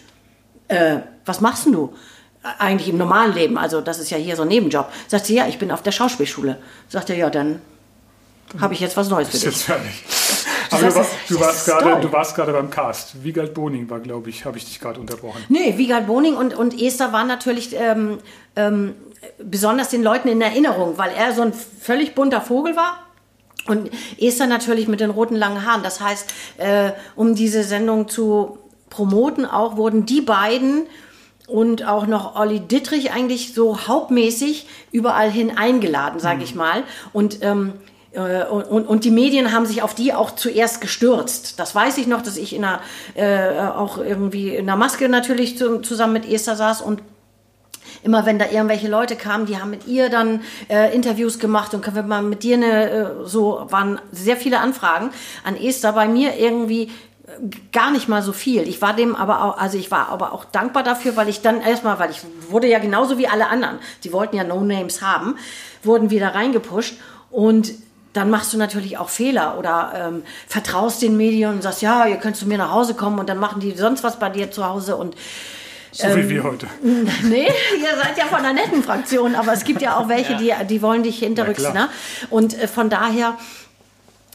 [0.68, 1.92] äh, was machst denn du?
[2.58, 4.90] Eigentlich im normalen Leben, also das ist ja hier so ein Nebenjob.
[5.06, 6.58] Sagt sie, ja, ich bin auf der Schauspielschule.
[6.88, 7.60] Sagt er, ja, dann
[8.60, 9.44] habe ich jetzt was Neues für dich.
[9.44, 10.04] Ist jetzt fertig.
[10.80, 13.22] Du, du, warst gerade, du warst gerade beim Cast.
[13.22, 15.44] Wiegald Boning war, glaube ich, habe ich dich gerade unterbrochen.
[15.48, 18.18] Nee, Wiegald Boning und, und Esther waren natürlich ähm,
[18.56, 18.94] ähm,
[19.38, 22.98] besonders den Leuten in Erinnerung, weil er so ein völlig bunter Vogel war.
[23.66, 25.82] Und Esther natürlich mit den roten langen Haaren.
[25.82, 28.58] Das heißt, äh, um diese Sendung zu
[28.90, 30.86] promoten, auch wurden die beiden
[31.46, 36.42] und auch noch Olli Dittrich eigentlich so hauptmäßig überall hin eingeladen, sage mhm.
[36.42, 36.82] ich mal.
[37.12, 41.58] Und ähm, äh, und, und, und, die Medien haben sich auf die auch zuerst gestürzt.
[41.58, 42.80] Das weiß ich noch, dass ich in einer,
[43.14, 47.02] äh, auch irgendwie in einer Maske natürlich zu, zusammen mit Esther saß und
[48.02, 51.82] immer wenn da irgendwelche Leute kamen, die haben mit ihr dann äh, Interviews gemacht und
[51.82, 55.10] können wir mal mit dir eine, äh, so waren sehr viele Anfragen
[55.44, 55.92] an Esther.
[55.92, 56.90] Bei mir irgendwie äh,
[57.72, 58.66] gar nicht mal so viel.
[58.68, 61.60] Ich war dem aber auch, also ich war aber auch dankbar dafür, weil ich dann
[61.60, 65.36] erstmal, weil ich wurde ja genauso wie alle anderen, die wollten ja No Names haben,
[65.82, 66.96] wurden wieder reingepusht
[67.30, 67.72] und
[68.12, 72.16] dann machst du natürlich auch Fehler oder ähm, vertraust den Medien und sagst, ja, ihr
[72.16, 74.66] könnt zu mir nach Hause kommen und dann machen die sonst was bei dir zu
[74.66, 75.16] Hause und
[75.92, 76.66] so ähm, wie wir heute.
[76.82, 80.62] Nee, ihr seid ja von einer netten Fraktion, aber es gibt ja auch welche, ja.
[80.62, 81.62] die, die wollen dich hinterrücks.
[81.72, 81.88] Ne?
[82.30, 83.36] Und äh, von daher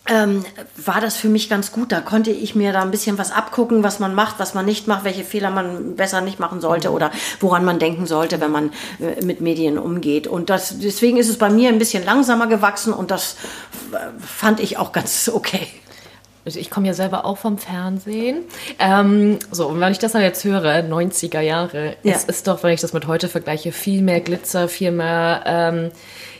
[0.09, 0.45] ähm,
[0.77, 1.91] war das für mich ganz gut.
[1.91, 4.87] Da konnte ich mir da ein bisschen was abgucken, was man macht, was man nicht
[4.87, 8.71] macht, welche Fehler man besser nicht machen sollte oder woran man denken sollte, wenn man
[8.99, 10.27] äh, mit Medien umgeht.
[10.27, 13.35] Und das, deswegen ist es bei mir ein bisschen langsamer gewachsen und das
[13.91, 15.67] äh, fand ich auch ganz okay.
[16.45, 18.43] also ich komme ja selber auch vom Fernsehen.
[18.79, 22.13] Ähm, so, und wenn ich das dann jetzt höre, 90er Jahre, Ja.
[22.13, 25.91] es ist doch, wenn ich das mit heute vergleiche, viel mehr Glitzer, viel mehr, ähm,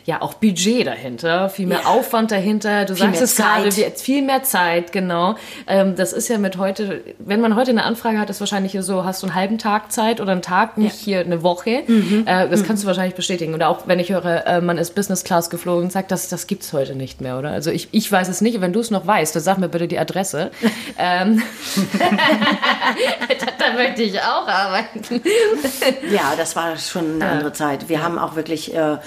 [0.07, 1.89] ja, auch Budget dahinter, viel mehr Ja.
[1.89, 2.85] Aufwand dahinter.
[2.85, 5.35] Du sagst mehr es gerade, viel mehr Zeit, genau.
[5.67, 9.03] Ähm, das ist ja mit heute, wenn man heute eine Anfrage hat, ist wahrscheinlich so,
[9.03, 11.83] hast du einen halben Tag Zeit oder einen Tag, nicht hier eine Woche.
[11.85, 12.23] Mhm.
[12.25, 13.53] Äh, das kannst du wahrscheinlich bestätigen.
[13.53, 16.71] Oder auch wenn ich höre, äh, man ist Business Class geflogen, sagt, das, das gibt's
[16.71, 17.49] heute nicht mehr, oder?
[17.49, 18.61] Also ich, ich weiß es nicht.
[18.61, 20.51] Wenn du es noch weißt, dann sag mir bitte die Adresse.
[20.97, 21.43] ähm,
[23.59, 25.21] da möchte ich auch arbeiten.
[26.09, 27.89] Ja, das war schon eine andere Zeit.
[27.89, 28.99] Wir haben auch wirklich äh,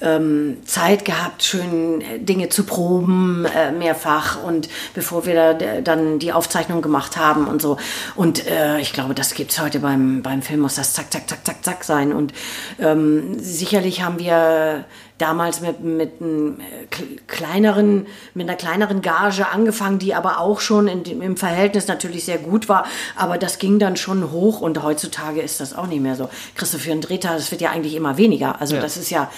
[0.00, 6.18] ähm, Zeit gehabt, schön äh, Dinge zu proben, äh, mehrfach und bevor wir da, dann
[6.18, 7.76] die Aufzeichnung gemacht haben und so.
[8.14, 11.44] Und äh, ich glaube, das gibt's heute beim, beim Film, muss das zack, zack, zack,
[11.44, 12.12] zack, zack sein.
[12.12, 12.32] Und
[12.78, 14.84] ähm, sicherlich haben wir
[15.18, 20.60] damals mit, mit einem äh, kle- kleineren, mit einer kleineren Gage angefangen, die aber auch
[20.60, 22.84] schon in, im Verhältnis natürlich sehr gut war.
[23.16, 26.28] Aber das ging dann schon hoch und heutzutage ist das auch nicht mehr so.
[26.58, 28.60] Du für einen Drehtag, das wird ja eigentlich immer weniger.
[28.60, 29.30] Also das ist ja,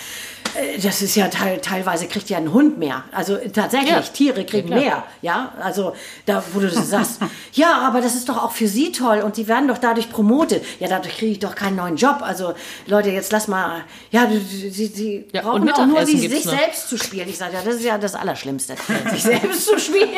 [0.55, 3.05] äh, das ist ja teil, teilweise kriegt ja ein Hund mehr.
[3.13, 4.01] Also tatsächlich, Ja.
[4.01, 5.05] Tiere kriegen Ja, mehr.
[5.23, 5.95] Ja, also
[6.27, 7.21] da, wo du sagst,
[7.53, 10.65] ja, aber das ist doch auch für sie toll und die werden doch dadurch promotet.
[10.81, 12.19] Ja, dadurch kriege ich doch keinen neuen Job.
[12.23, 12.55] Also
[12.87, 16.53] Leute, jetzt lass mal, ja, sie, sie Ja, brauchen auch nur sie, sich noch.
[16.59, 17.29] selbst zu spielen.
[17.29, 18.75] Ich sage ja, das ist ja das Allerschlimmste,
[19.11, 20.09] sich selbst zu spielen.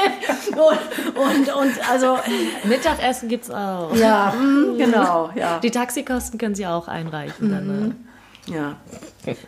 [0.53, 2.19] Und, und, und also,
[2.65, 3.95] Mittagessen gibt's auch.
[3.95, 4.35] ja,
[4.77, 5.59] genau, ja.
[5.61, 7.51] Die Taxikosten können Sie auch einreichen.
[7.51, 7.91] Dann, Mhm.
[7.91, 8.53] äh.
[8.53, 8.77] Ja.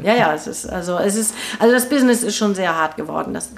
[0.03, 3.35] Ja, ja, es ist, also, es ist, also das Business ist schon sehr hart geworden.
[3.35, 3.51] Das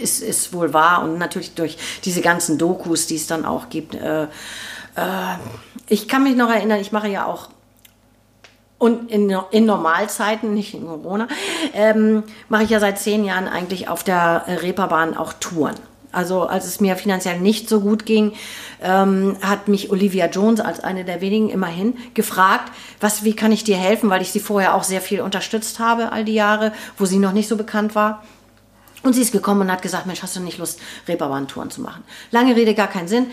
[0.00, 1.02] ist, ist wohl wahr.
[1.02, 3.94] Und natürlich durch diese ganzen Dokus, die es dann auch gibt.
[3.94, 4.26] Äh, äh,
[5.88, 7.50] ich kann mich noch erinnern, ich mache ja auch
[8.82, 11.28] und in, in Normalzeiten, nicht in Corona,
[11.72, 15.76] ähm, mache ich ja seit zehn Jahren eigentlich auf der Reeperbahn auch Touren.
[16.10, 18.32] Also als es mir finanziell nicht so gut ging,
[18.82, 23.62] ähm, hat mich Olivia Jones als eine der wenigen immerhin gefragt, was, wie kann ich
[23.62, 27.04] dir helfen, weil ich sie vorher auch sehr viel unterstützt habe, all die Jahre, wo
[27.04, 28.24] sie noch nicht so bekannt war.
[29.04, 32.02] Und sie ist gekommen und hat gesagt, Mensch, hast du nicht Lust, Reeperbahn-Touren zu machen?
[32.32, 33.28] Lange Rede, gar keinen Sinn.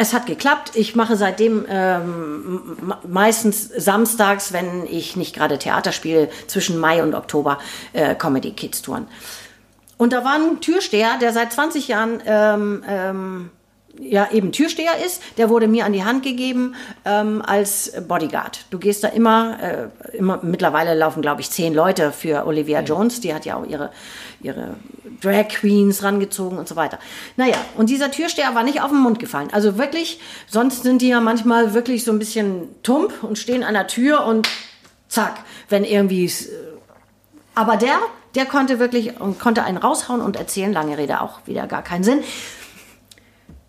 [0.00, 0.76] Es hat geklappt.
[0.76, 7.16] Ich mache seitdem ähm, meistens samstags, wenn ich nicht gerade Theater spiele, zwischen Mai und
[7.16, 7.58] Oktober
[7.92, 9.08] äh, Comedy Kids Touren.
[9.96, 13.50] Und da war ein Türsteher, der seit 20 Jahren ähm, ähm,
[14.00, 15.22] ja eben Türsteher ist.
[15.36, 18.66] Der wurde mir an die Hand gegeben ähm, als Bodyguard.
[18.70, 23.20] Du gehst da immer, äh, immer mittlerweile laufen glaube ich zehn Leute für Olivia Jones.
[23.20, 23.90] Die hat ja auch ihre
[24.40, 24.76] ihre
[25.20, 26.98] Drag Queens rangezogen und so weiter.
[27.36, 29.48] Naja, und dieser Türsteher war nicht auf den Mund gefallen.
[29.52, 33.74] Also wirklich, sonst sind die ja manchmal wirklich so ein bisschen tump und stehen an
[33.74, 34.48] der Tür und
[35.08, 36.48] zack, wenn irgendwie es,
[37.54, 37.98] aber der,
[38.36, 42.04] der konnte wirklich und konnte einen raushauen und erzählen, lange Rede auch wieder gar keinen
[42.04, 42.22] Sinn.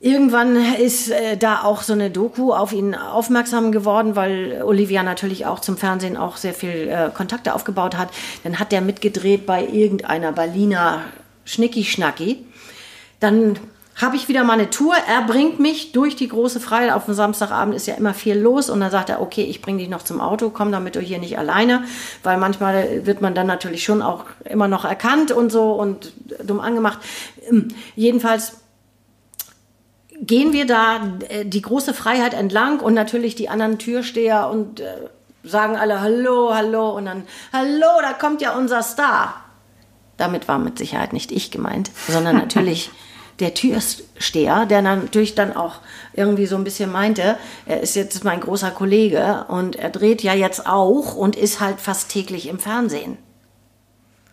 [0.01, 5.45] Irgendwann ist äh, da auch so eine Doku auf ihn aufmerksam geworden, weil Olivia natürlich
[5.45, 8.09] auch zum Fernsehen auch sehr viel äh, Kontakte aufgebaut hat.
[8.43, 11.01] Dann hat der mitgedreht bei irgendeiner Berliner
[11.43, 12.45] Schnicki-Schnacki.
[13.19, 13.59] Dann
[13.95, 14.95] habe ich wieder mal eine Tour.
[14.95, 16.93] Er bringt mich durch die große Freiheit.
[16.93, 18.69] Auf dem Samstagabend ist ja immer viel los.
[18.69, 21.19] Und dann sagt er, okay, ich bringe dich noch zum Auto, komm damit du hier
[21.19, 21.83] nicht alleine.
[22.23, 26.61] Weil manchmal wird man dann natürlich schon auch immer noch erkannt und so und dumm
[26.61, 26.99] angemacht.
[27.49, 28.53] Ähm, Jedenfalls
[30.21, 34.85] gehen wir da äh, die große Freiheit entlang und natürlich die anderen Türsteher und äh,
[35.43, 39.45] sagen alle Hallo, Hallo und dann Hallo, da kommt ja unser Star.
[40.17, 42.91] Damit war mit Sicherheit nicht ich gemeint, sondern natürlich
[43.39, 45.75] der Türsteher, der natürlich dann auch
[46.13, 50.33] irgendwie so ein bisschen meinte, er ist jetzt mein großer Kollege und er dreht ja
[50.33, 53.17] jetzt auch und ist halt fast täglich im Fernsehen.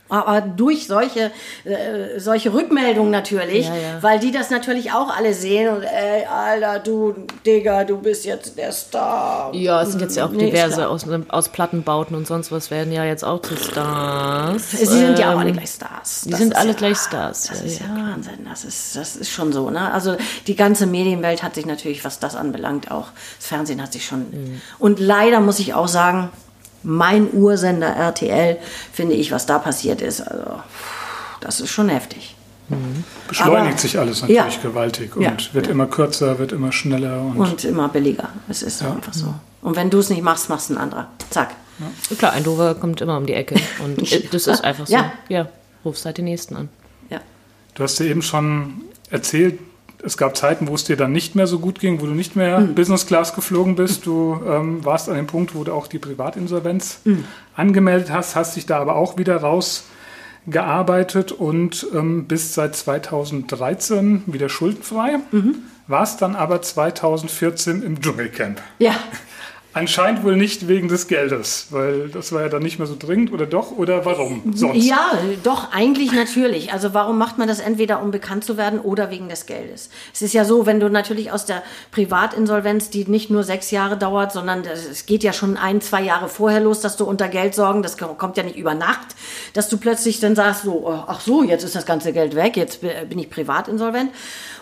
[0.09, 1.33] Aber durch solche,
[1.65, 4.03] äh, solche Rückmeldungen natürlich, Ja, ja.
[4.03, 7.15] weil die das natürlich auch alle sehen und ey, Alter, du,
[7.45, 9.53] Digga, du bist jetzt der Star.
[9.55, 12.93] Ja, es sind jetzt ja auch Nee, diverse aus, aus Plattenbauten und sonst was werden
[12.93, 14.71] ja jetzt auch zu Stars.
[14.71, 16.23] Sie sind ja auch Ähm, alle gleich Stars.
[16.25, 17.95] die Das sind alle ja, gleich Stars, Das ist ja, ja.
[18.13, 18.47] Wahnsinn.
[18.49, 19.71] Das ist, das ist schon so.
[19.71, 19.93] Ne?
[19.93, 20.17] Also
[20.47, 24.21] die ganze Medienwelt hat sich natürlich, was das anbelangt, auch das Fernsehen hat sich schon.
[24.31, 24.61] Mhm.
[24.79, 26.31] Und leider muss ich auch sagen,
[26.83, 28.59] mein Ursender RTL,
[28.93, 30.61] finde ich, was da passiert ist, also
[31.41, 32.35] das ist schon heftig.
[33.29, 34.63] Beschleunigt Aber- sich alles natürlich Ja.
[34.63, 35.37] gewaltig und Ja.
[35.53, 38.29] wird immer kürzer, wird immer schneller und, Und immer billiger.
[38.49, 39.33] Es ist einfach so.
[39.63, 41.09] Und wenn du es nicht machst, machst ein anderer.
[41.31, 41.55] Zack.
[42.19, 43.55] Klar, ein Dover kommt immer um die Ecke.
[43.85, 44.01] Und
[44.35, 44.93] das ist einfach so.
[44.95, 45.13] Ja.
[45.29, 45.49] Ja,
[45.85, 46.69] rufst halt den nächsten an.
[47.11, 47.21] Ja.
[47.75, 49.61] du hast ja eben schon erzählt,
[50.05, 52.37] es gab Zeiten, wo es dir dann nicht mehr so gut ging, wo du nicht
[52.37, 52.75] mehr Hm.
[52.75, 54.07] Business Class geflogen bist.
[54.07, 57.25] Du ähm, warst an dem Punkt, wo du auch die Privatinsolvenz Hm.
[57.55, 59.43] angemeldet hast, hast dich da aber auch wieder
[60.47, 65.19] gearbeitet und ähm, bis seit 2013 wieder schuldenfrei.
[65.33, 65.57] Mhm.
[65.89, 68.61] War es dann aber 2014 im Dschungelcamp.
[68.79, 68.93] Ja.
[69.77, 73.31] Anscheinend wohl nicht wegen des Geldes, weil das war ja dann nicht mehr so dringend
[73.31, 74.83] oder doch oder warum sonst?
[74.83, 75.13] Ja,
[75.45, 76.73] doch, eigentlich natürlich.
[76.73, 79.91] Also warum macht man das entweder, um bekannt zu werden oder wegen des Geldes?
[80.15, 83.99] Es ist ja so, wenn du natürlich aus der Privatinsolvenz, die nicht nur sechs Jahre
[83.99, 87.55] dauert, sondern es geht ja schon ein, zwei Jahre vorher los, dass du unter Geld
[87.55, 89.09] sorgen, das kommt ja nicht über Nacht,
[89.53, 92.81] dass du plötzlich dann sagst, so, ach so, jetzt ist das ganze Geld weg, jetzt
[92.81, 94.11] bin ich privatinsolvent.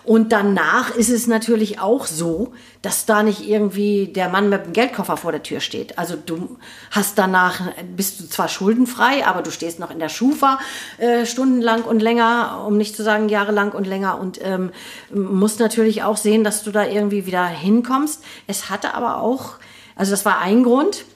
[0.04, 2.52] Und danach ist es natürlich auch so,
[2.82, 5.98] dass da nicht irgendwie der Mann mit dem Geldkoffer vor der Tür steht.
[5.98, 6.58] Also du
[6.90, 7.62] hast danach,
[7.96, 10.58] bist du zwar schuldenfrei, aber du stehst noch in der Schufa
[10.98, 14.72] äh, stundenlang und länger, um nicht zu sagen jahrelang und länger und ähm,
[15.10, 18.22] musst natürlich auch sehen, dass du da irgendwie wieder hinkommst.
[18.46, 19.52] Es hatte aber auch,
[19.96, 21.06] also das war ein Grund.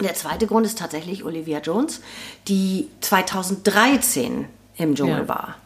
[0.00, 2.00] Der zweite Grund ist tatsächlich Olivia Jones,
[2.48, 4.46] die 2013
[4.78, 5.28] im Dschungel ja.
[5.28, 5.56] war.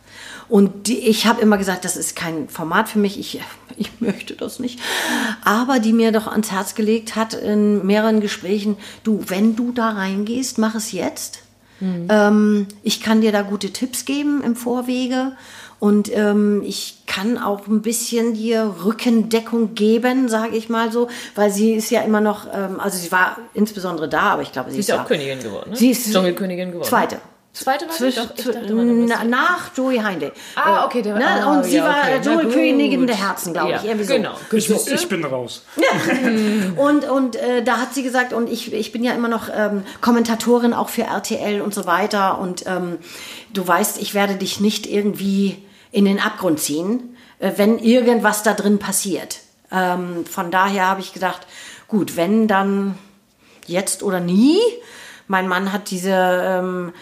[0.48, 3.40] Und die, ich habe immer gesagt, das ist kein Format für mich, ich,
[3.76, 4.80] ich möchte das nicht.
[5.44, 9.90] Aber die mir doch ans Herz gelegt hat in mehreren Gesprächen, du, wenn du da
[9.90, 11.40] reingehst, mach es jetzt.
[11.80, 12.08] Mhm.
[12.08, 15.32] Ähm, ich kann dir da gute Tipps geben im Vorwege.
[15.78, 21.50] Und ähm, ich kann auch ein bisschen dir Rückendeckung geben, sage ich mal so, weil
[21.50, 24.76] sie ist ja immer noch, ähm, also sie war insbesondere da, aber ich glaube, sie,
[24.76, 25.70] sie ist ja auch Königin geworden.
[25.70, 25.76] Ne?
[25.76, 26.88] Sie ist Dschungelkönigin geworden.
[26.88, 27.18] Zweite.
[27.56, 30.32] Zweite war Zwisch, doch, dachte, na, nach Joey Heinde.
[30.56, 31.00] Ah, okay.
[31.00, 31.24] Der, ne?
[31.46, 32.20] oh, und sie ja, war okay.
[32.22, 33.84] Dschungelkönigin der Herzen, glaube ja, ich.
[33.84, 34.12] Irgendwie so.
[34.12, 34.34] Genau.
[34.52, 35.64] Ich, ich, bin raus.
[36.76, 39.84] und und äh, da hat sie gesagt, und ich, ich bin ja immer noch ähm,
[40.02, 42.38] Kommentatorin auch für RTL und so weiter.
[42.38, 42.98] Und ähm,
[43.54, 45.56] du weißt, ich werde dich nicht irgendwie
[45.92, 49.38] in den Abgrund ziehen, äh, wenn irgendwas da drin passiert.
[49.72, 51.46] Ähm, von daher habe ich gedacht,
[51.88, 52.98] gut, wenn dann
[53.66, 54.58] jetzt oder nie.
[55.26, 56.92] Mein Mann hat diese ähm,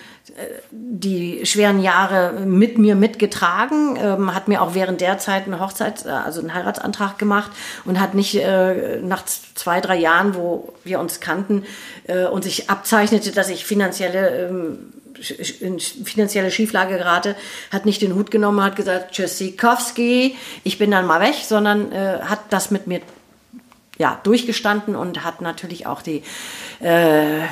[0.71, 6.07] die schweren Jahre mit mir mitgetragen, ähm, hat mir auch während der Zeit eine Hochzeit,
[6.07, 7.51] äh, also einen Heiratsantrag gemacht
[7.85, 11.65] und hat nicht äh, nach zwei, drei Jahren, wo wir uns kannten
[12.07, 14.79] äh, und sich abzeichnete, dass ich finanzielle ähm,
[15.61, 17.37] in finanzielle Schieflage gerate,
[17.71, 22.19] hat nicht den Hut genommen, hat gesagt, Tschüssikowski, ich bin dann mal weg, sondern äh,
[22.25, 23.01] hat das mit mir
[23.97, 26.23] ja, durchgestanden und hat natürlich auch die,
[26.81, 27.43] äh,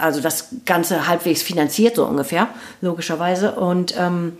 [0.00, 2.48] also das Ganze halbwegs finanziert, so ungefähr,
[2.80, 3.52] logischerweise.
[3.52, 4.36] Und ähm,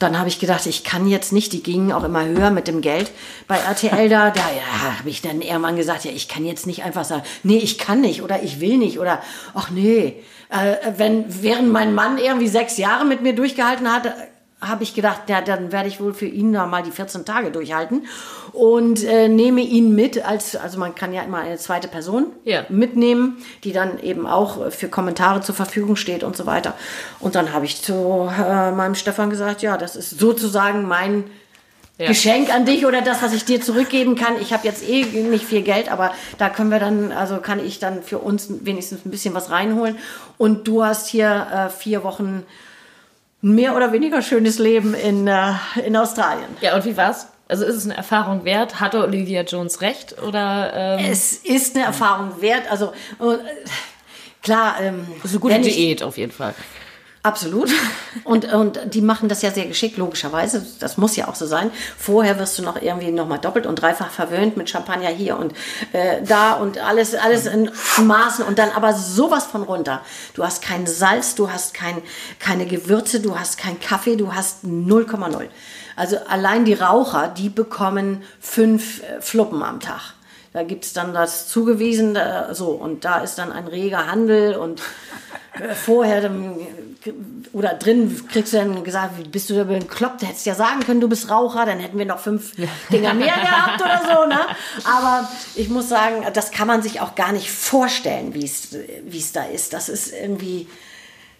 [0.00, 2.80] dann habe ich gedacht, ich kann jetzt nicht, die gingen auch immer höher mit dem
[2.80, 3.10] Geld
[3.46, 4.30] bei RTL da.
[4.30, 7.58] Da ja, habe ich dann irgendwann gesagt, ja, ich kann jetzt nicht einfach sagen, nee,
[7.58, 9.22] ich kann nicht oder ich will nicht oder
[9.54, 10.22] ach nee.
[10.48, 14.14] Äh, wenn während mein Mann irgendwie sechs Jahre mit mir durchgehalten hat,
[14.60, 17.50] habe ich gedacht, ja, dann werde ich wohl für ihn noch mal die 14 Tage
[17.50, 18.06] durchhalten
[18.52, 22.64] und äh, nehme ihn mit als, also man kann ja immer eine zweite Person ja.
[22.68, 26.74] mitnehmen, die dann eben auch für Kommentare zur Verfügung steht und so weiter.
[27.20, 31.24] Und dann habe ich zu äh, meinem Stefan gesagt, ja, das ist sozusagen mein
[32.00, 32.08] ja.
[32.08, 34.40] Geschenk an dich oder das, was ich dir zurückgeben kann.
[34.40, 37.78] Ich habe jetzt eh nicht viel Geld, aber da können wir dann, also kann ich
[37.78, 39.98] dann für uns wenigstens ein bisschen was reinholen.
[40.38, 42.44] Und du hast hier äh, vier Wochen
[43.42, 45.52] mehr oder weniger schönes Leben in, äh,
[45.84, 46.48] in Australien.
[46.60, 47.28] Ja, und wie war's?
[47.48, 48.78] Also ist es eine Erfahrung wert?
[48.80, 50.22] Hatte Olivia Jones recht?
[50.22, 52.70] Oder, ähm es ist eine Erfahrung wert.
[52.70, 53.38] Also äh,
[54.42, 54.76] klar.
[54.80, 56.54] Ähm, das ist eine gute Diät auf jeden Fall.
[57.22, 57.70] Absolut.
[58.24, 60.66] Und, und die machen das ja sehr geschickt, logischerweise.
[60.80, 61.70] Das muss ja auch so sein.
[61.96, 65.54] Vorher wirst du noch irgendwie nochmal doppelt und dreifach verwöhnt mit Champagner hier und
[65.92, 67.70] äh, da und alles, alles in
[68.02, 70.02] Maßen und dann aber sowas von runter.
[70.34, 72.02] Du hast kein Salz, du hast kein,
[72.40, 75.48] keine Gewürze, du hast kein Kaffee, du hast 0,0.
[75.94, 80.14] Also allein die Raucher, die bekommen fünf äh, Fluppen am Tag.
[80.52, 82.18] Da gibt es dann das zugewiesen,
[82.52, 84.82] so, und da ist dann ein reger Handel und
[85.60, 86.28] äh, vorher
[87.52, 91.08] oder drin kriegst du dann gesagt, bist du da bekloppt, hättest ja sagen können, du
[91.08, 92.54] bist Raucher, dann hätten wir noch fünf
[92.92, 94.40] Dinger mehr gehabt oder so, ne?
[94.84, 99.44] Aber ich muss sagen, das kann man sich auch gar nicht vorstellen, wie es da
[99.44, 99.72] ist.
[99.72, 100.68] Das ist irgendwie,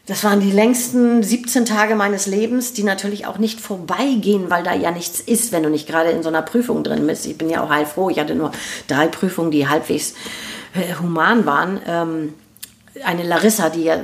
[0.07, 4.75] das waren die längsten 17 Tage meines Lebens, die natürlich auch nicht vorbeigehen, weil da
[4.75, 7.27] ja nichts ist, wenn du nicht gerade in so einer Prüfung drin bist.
[7.27, 8.11] Ich bin ja auch heilfroh.
[8.11, 8.51] Ich hatte nur
[8.89, 10.15] drei Prüfungen, die halbwegs
[10.75, 11.81] äh, human waren.
[11.87, 12.35] Ähm,
[13.05, 14.01] eine Larissa, die ja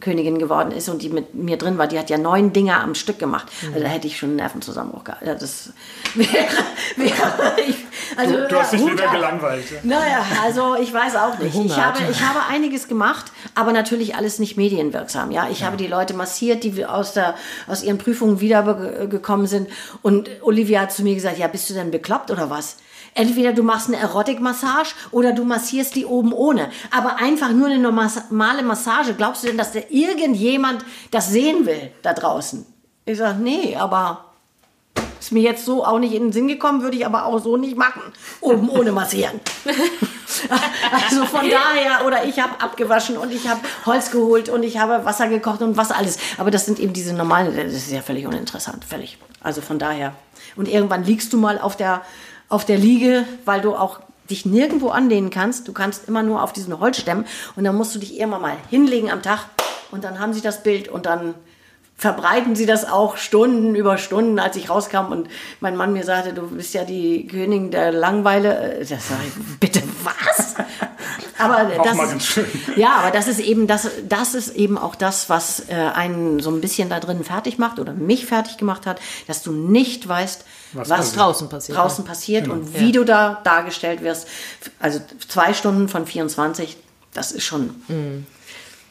[0.00, 2.94] Königin geworden ist und die mit mir drin war, die hat ja neun Dinger am
[2.94, 3.46] Stück gemacht.
[3.62, 3.74] Mhm.
[3.74, 5.22] Also da hätte ich schon einen Nervenzusammenbruch gehabt.
[5.22, 5.72] Ja, das
[6.14, 6.28] wäre,
[6.96, 7.76] wäre ich,
[8.16, 9.70] also, du, du hast dich wieder gelangweilt.
[9.70, 9.78] Ja.
[9.82, 11.54] Naja, also ich weiß auch nicht.
[11.54, 15.30] Ich habe, ich habe einiges gemacht, aber natürlich alles nicht medienwirksam.
[15.30, 15.66] Ja, ich ja.
[15.66, 17.34] habe die Leute massiert, die aus, der,
[17.68, 19.68] aus ihren Prüfungen wiedergekommen sind.
[20.02, 22.76] Und Olivia hat zu mir gesagt, ja, bist du denn bekloppt oder was?
[23.14, 26.70] Entweder du machst eine Erotikmassage oder du massierst die oben ohne.
[26.90, 29.14] Aber einfach nur eine normale Massage.
[29.14, 32.64] Glaubst du denn, dass da irgendjemand das sehen will da draußen?
[33.06, 34.30] Ich sage, nee, aber
[35.20, 37.58] ist mir jetzt so auch nicht in den Sinn gekommen, würde ich aber auch so
[37.58, 38.00] nicht machen.
[38.40, 39.38] Oben ohne massieren.
[40.92, 45.04] also von daher, oder ich habe abgewaschen und ich habe Holz geholt und ich habe
[45.04, 46.18] Wasser gekocht und was alles.
[46.38, 49.18] Aber das sind eben diese normalen, das ist ja völlig uninteressant, völlig.
[49.42, 50.14] Also von daher.
[50.56, 52.00] Und irgendwann liegst du mal auf der,
[52.50, 55.66] auf der Liege, weil du auch dich nirgendwo anlehnen kannst.
[55.66, 57.24] Du kannst immer nur auf diesen Holzstämmen
[57.56, 59.46] und dann musst du dich irgendwann mal hinlegen am Tag
[59.90, 61.34] und dann haben sie das Bild und dann
[61.96, 65.28] verbreiten sie das auch Stunden über Stunden, als ich rauskam und
[65.60, 68.78] mein Mann mir sagte, du bist ja die Königin der Langweile.
[68.78, 70.54] Das sag ich, bitte was?
[71.38, 72.40] Aber das ist,
[72.76, 76.50] ja, aber das ist eben das, das ist eben auch das, was äh, einen so
[76.50, 80.44] ein bisschen da drin fertig macht oder mich fertig gemacht hat, dass du nicht weißt,
[80.72, 82.56] was, was draußen passiert, draußen passiert genau.
[82.56, 82.92] und wie ja.
[82.92, 84.28] du da dargestellt wirst.
[84.78, 86.76] Also zwei Stunden von 24,
[87.12, 87.82] das ist schon.
[87.88, 88.26] Mhm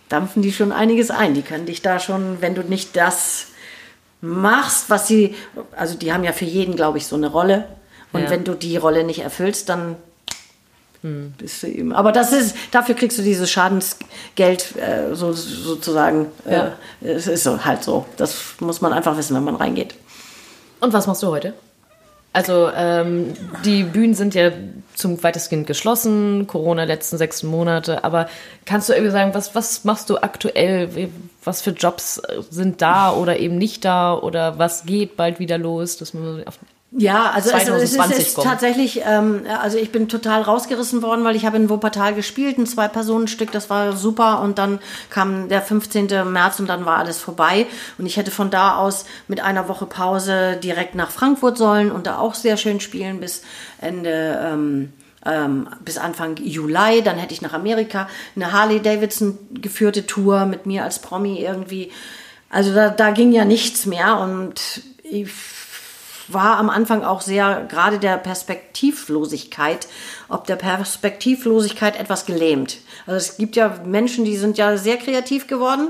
[0.10, 1.34] dampfen die schon einiges ein.
[1.34, 3.48] Die können dich da schon, wenn du nicht das
[4.22, 5.36] machst, was sie,
[5.76, 7.66] also die haben ja für jeden, glaube ich, so eine Rolle.
[8.12, 8.30] Und ja.
[8.32, 9.96] wenn du die Rolle nicht erfüllst, dann
[11.04, 11.34] hm.
[11.38, 11.94] bist du eben.
[11.94, 16.26] Aber das ist, dafür kriegst du dieses Schadensgeld äh, so, sozusagen.
[16.46, 16.74] Äh, ja.
[17.02, 18.06] Äh, es ist so, halt so.
[18.18, 19.94] Das muss man einfach wissen, wenn man reingeht.
[20.80, 21.54] Und was machst du heute?
[22.32, 23.34] Also ähm,
[23.66, 24.52] die Bühnen sind ja
[24.94, 28.30] zum weitestgehend geschlossen, Corona letzten sechs Monate, aber
[28.66, 31.10] kannst du irgendwie sagen, was, was machst du aktuell?
[31.44, 35.98] Was für Jobs sind da oder eben nicht da oder was geht bald wieder los?
[35.98, 36.60] Dass man auf
[36.92, 41.36] ja, also es, es, ist, ist tatsächlich, ähm, also ich bin total rausgerissen worden, weil
[41.36, 44.80] ich habe in Wuppertal gespielt, ein Zwei-Personen-Stück, das war super und dann
[45.12, 46.08] kam der 15.
[46.32, 47.68] März und dann war alles vorbei
[48.00, 52.08] und ich hätte von da aus mit einer Woche Pause direkt nach Frankfurt sollen und
[52.08, 53.44] da auch sehr schön spielen bis
[53.80, 54.94] Ende ähm,
[55.26, 57.04] ähm, bis Anfang Juli.
[57.04, 61.92] Dann hätte ich nach Amerika eine Harley Davidson geführte Tour mit mir als Promi irgendwie.
[62.50, 65.30] Also da, da ging ja nichts mehr und ich
[66.34, 69.88] war am Anfang auch sehr gerade der Perspektivlosigkeit,
[70.28, 72.78] ob der Perspektivlosigkeit etwas gelähmt.
[73.06, 75.90] Also es gibt ja Menschen, die sind ja sehr kreativ geworden.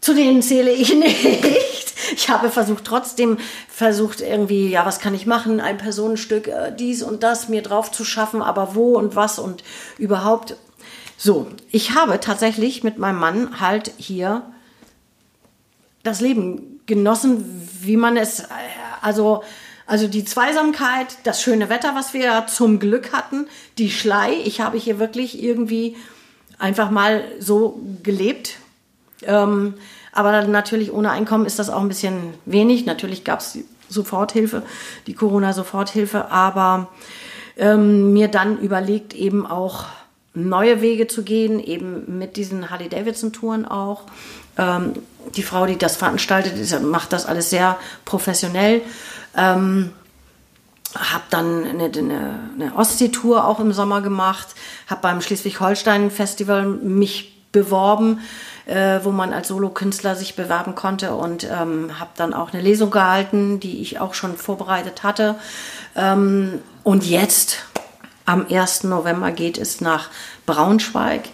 [0.00, 1.94] Zu denen zähle ich nicht.
[2.12, 5.60] Ich habe versucht, trotzdem versucht irgendwie, ja, was kann ich machen?
[5.60, 9.62] Ein Personenstück, äh, dies und das mir drauf zu schaffen, aber wo und was und
[9.98, 10.56] überhaupt.
[11.16, 14.42] So, ich habe tatsächlich mit meinem Mann halt hier
[16.02, 18.44] das Leben genossen, wie man es,
[19.00, 19.42] also,
[19.86, 23.46] also die Zweisamkeit, das schöne Wetter, was wir zum Glück hatten,
[23.78, 25.96] die Schlei, ich habe hier wirklich irgendwie
[26.58, 28.56] einfach mal so gelebt.
[29.22, 29.74] Ähm,
[30.12, 32.84] aber natürlich ohne Einkommen ist das auch ein bisschen wenig.
[32.84, 34.62] Natürlich gab es Soforthilfe,
[35.06, 36.88] die Corona-Soforthilfe, aber
[37.56, 39.86] ähm, mir dann überlegt, eben auch
[40.34, 44.02] neue Wege zu gehen, eben mit diesen Harley-Davidson-Touren auch.
[44.58, 44.94] Ähm,
[45.36, 48.82] die Frau, die das veranstaltet, macht das alles sehr professionell.
[49.36, 49.92] Ähm,
[50.96, 54.48] habe dann eine, eine, eine Ostsee-Tour auch im Sommer gemacht,
[54.88, 58.20] habe beim Schleswig-Holstein-Festival mich beworben,
[58.66, 62.90] äh, wo man als Solokünstler sich bewerben konnte und ähm, habe dann auch eine Lesung
[62.90, 65.36] gehalten, die ich auch schon vorbereitet hatte.
[65.94, 67.58] Ähm, und jetzt,
[68.26, 68.84] am 1.
[68.84, 70.08] November, geht es nach
[70.46, 71.28] Braunschweig.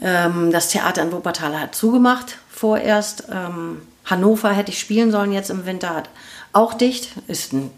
[0.00, 3.24] Ähm, das Theater in Wuppertal hat zugemacht vorerst.
[3.28, 6.10] Ähm, Hannover hätte ich spielen sollen jetzt im Winter, hat
[6.52, 7.08] auch dicht.
[7.26, 7.72] Ist ein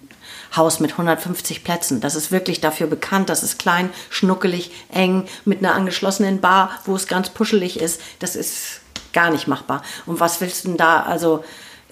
[0.55, 2.03] Haus mit 150 Plätzen.
[2.03, 3.31] Das ist wirklich dafür bekannt.
[3.31, 7.99] Das ist klein, schnuckelig, eng, mit einer angeschlossenen Bar, wo es ganz puschelig ist.
[8.19, 8.81] Das ist
[9.15, 9.83] gar nicht machbar.
[10.05, 11.45] Und was willst du denn da also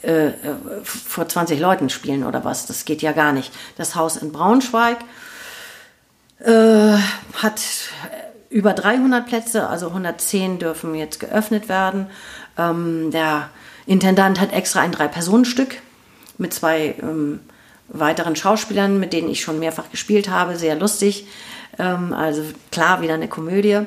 [0.03, 0.35] äh, äh
[0.85, 2.67] vor 20 Leuten spielen oder was?
[2.67, 3.53] Das geht ja gar nicht.
[3.79, 4.99] Das Haus in Braunschweig
[6.41, 6.99] äh,
[7.43, 7.61] hat
[8.53, 12.09] über 300 Plätze, also 110 dürfen jetzt geöffnet werden.
[12.59, 13.49] Ähm, der
[13.87, 15.77] Intendant hat extra ein Drei-Personen-Stück
[16.39, 17.41] mit zwei ähm,
[17.89, 20.57] weiteren Schauspielern, mit denen ich schon mehrfach gespielt habe.
[20.57, 21.27] Sehr lustig.
[21.79, 23.81] Ähm, also klar, wieder eine Komödie.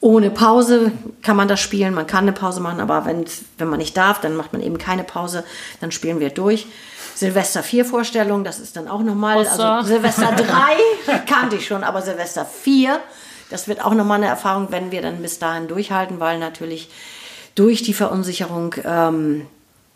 [0.00, 0.92] Ohne Pause
[1.22, 1.94] kann man das spielen.
[1.94, 3.24] Man kann eine Pause machen, aber wenn,
[3.56, 5.44] wenn man nicht darf, dann macht man eben keine Pause.
[5.80, 6.66] Dann spielen wir durch.
[7.14, 9.38] Silvester 4 Vorstellung, das ist dann auch nochmal.
[9.38, 10.32] Also Silvester
[11.06, 13.00] 3 kannte ich schon, aber Silvester 4,
[13.50, 16.90] das wird auch nochmal eine Erfahrung, wenn wir dann bis dahin durchhalten, weil natürlich
[17.54, 19.46] durch die Verunsicherung ähm,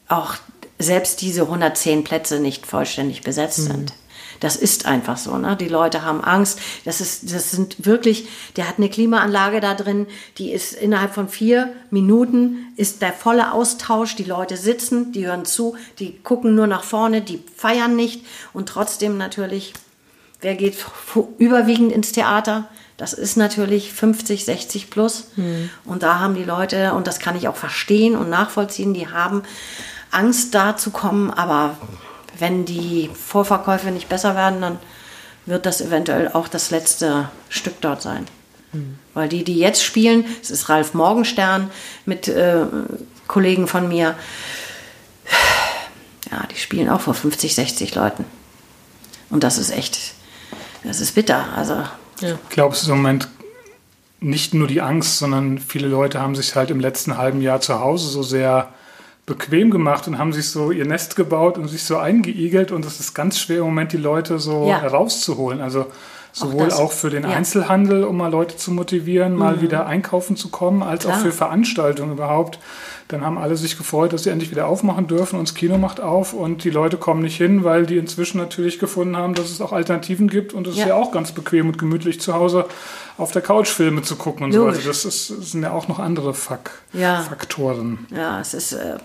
[0.08, 0.34] auch
[0.78, 3.72] selbst diese 110 Plätze nicht vollständig besetzt mhm.
[3.72, 3.92] sind.
[4.40, 5.36] Das ist einfach so.
[5.36, 5.56] Ne?
[5.56, 6.60] Die Leute haben Angst.
[6.84, 10.06] Das, ist, das sind wirklich, der hat eine Klimaanlage da drin,
[10.38, 14.14] die ist innerhalb von vier Minuten ist der volle Austausch.
[14.14, 18.68] Die Leute sitzen, die hören zu, die gucken nur nach vorne, die feiern nicht und
[18.68, 19.72] trotzdem natürlich
[20.40, 20.76] wer geht
[21.38, 22.68] überwiegend ins Theater?
[22.98, 25.28] Das ist natürlich 50, 60 plus.
[25.36, 25.70] Mhm.
[25.84, 29.44] Und da haben die Leute, und das kann ich auch verstehen und nachvollziehen, die haben
[30.10, 31.30] Angst da zu kommen.
[31.30, 31.78] Aber
[32.38, 34.78] wenn die Vorverkäufe nicht besser werden, dann
[35.46, 38.26] wird das eventuell auch das letzte Stück dort sein.
[38.72, 38.98] Mhm.
[39.14, 41.70] Weil die, die jetzt spielen, es ist Ralf Morgenstern
[42.04, 42.66] mit äh,
[43.28, 44.16] Kollegen von mir,
[46.32, 48.24] ja, die spielen auch vor 50, 60 Leuten.
[49.30, 50.14] Und das ist echt,
[50.82, 51.44] das ist bitter.
[51.54, 51.84] Also,
[52.20, 52.38] ja.
[52.50, 53.28] Glaubst du im Moment
[54.20, 57.80] nicht nur die Angst, sondern viele Leute haben sich halt im letzten halben Jahr zu
[57.80, 58.70] Hause so sehr
[59.26, 62.98] bequem gemacht und haben sich so ihr Nest gebaut und sich so eingeigelt und es
[62.98, 64.80] ist ganz schwer im Moment die Leute so ja.
[64.80, 65.60] herauszuholen.
[65.60, 65.86] Also
[66.32, 67.30] sowohl auch, auch für den ja.
[67.30, 69.60] Einzelhandel, um mal Leute zu motivieren, mal mhm.
[69.62, 71.16] wieder einkaufen zu kommen, als Klar.
[71.16, 72.58] auch für Veranstaltungen überhaupt.
[73.08, 75.98] Dann haben alle sich gefreut, dass sie endlich wieder aufmachen dürfen und das Kino macht
[75.98, 79.62] auf und die Leute kommen nicht hin, weil die inzwischen natürlich gefunden haben, dass es
[79.62, 80.82] auch Alternativen gibt und es ja.
[80.82, 82.66] ist ja auch ganz bequem und gemütlich zu Hause
[83.16, 84.82] auf der Couch Filme zu gucken und Logisch.
[84.82, 84.88] so.
[84.88, 87.22] Also das, ist, das sind ja auch noch andere Fak ja.
[87.22, 88.06] Faktoren.
[88.14, 88.98] Ja, es ist, äh,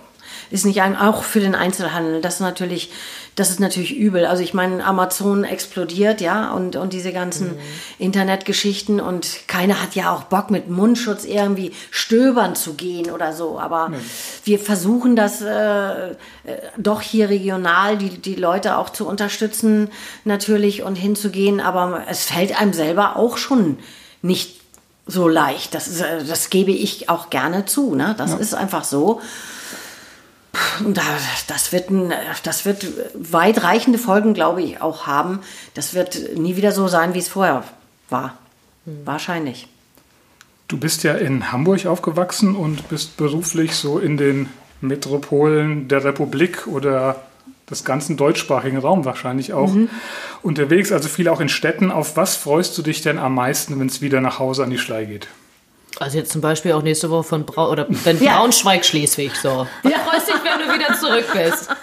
[0.52, 2.22] ist nicht ein, auch für den Einzelhandel.
[2.22, 2.92] Das ist natürlich
[3.36, 4.26] das ist natürlich übel.
[4.26, 7.60] Also ich meine, Amazon explodiert, ja, und, und diese ganzen mhm.
[7.98, 13.60] Internetgeschichten und keiner hat ja auch Bock mit Mundschutz irgendwie stöbern zu gehen oder so.
[13.60, 13.96] Aber mhm.
[14.44, 16.16] wir versuchen das äh,
[16.78, 19.90] doch hier regional, die, die Leute auch zu unterstützen
[20.26, 21.60] natürlich und hinzugehen.
[21.60, 23.80] Aber es fällt einem selber auch schon
[24.22, 24.62] nicht
[25.08, 25.74] so leicht.
[25.74, 27.96] Das, ist, äh, das gebe ich auch gerne zu.
[27.96, 28.14] Ne?
[28.18, 28.38] Das ja.
[28.38, 29.22] ist einfach so.
[31.48, 32.86] Das wird, ein, das wird
[33.16, 35.40] weitreichende Folgen, glaube ich, auch haben.
[35.74, 37.64] Das wird nie wieder so sein, wie es vorher
[38.10, 38.38] war.
[38.86, 39.02] Hm.
[39.06, 39.68] Wahrscheinlich.
[40.68, 44.50] Du bist ja in Hamburg aufgewachsen und bist beruflich so in den
[44.82, 47.24] Metropolen der Republik oder
[47.70, 49.90] des ganzen deutschsprachigen Raums wahrscheinlich auch mhm.
[50.42, 51.92] unterwegs, also viel auch in Städten.
[51.92, 54.78] Auf was freust du dich denn am meisten, wenn es wieder nach Hause an die
[54.78, 55.28] Schlei geht?
[56.04, 58.38] Also jetzt zum Beispiel auch nächste Woche von Brau oder wenn ja.
[58.38, 59.68] Braunschweig, Schleswig so.
[59.84, 60.00] Ja.
[60.00, 61.70] Freust dich, wenn du wieder zurück bist.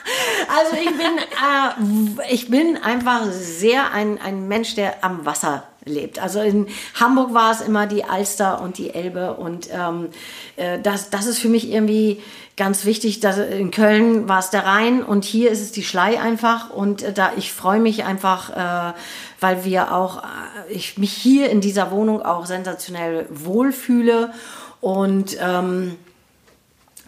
[0.49, 6.19] Also ich bin, äh, ich bin einfach sehr ein, ein Mensch, der am Wasser lebt.
[6.21, 6.67] Also in
[6.99, 10.09] Hamburg war es immer die Alster und die Elbe und ähm,
[10.57, 12.21] äh, das, das ist für mich irgendwie
[12.57, 13.21] ganz wichtig.
[13.21, 17.03] Dass in Köln war es der Rhein und hier ist es die Schlei einfach und
[17.03, 18.51] äh, da ich freue mich einfach,
[18.91, 18.93] äh,
[19.41, 24.33] weil wir auch äh, ich mich hier in dieser Wohnung auch sensationell wohlfühle
[24.81, 25.97] und ähm,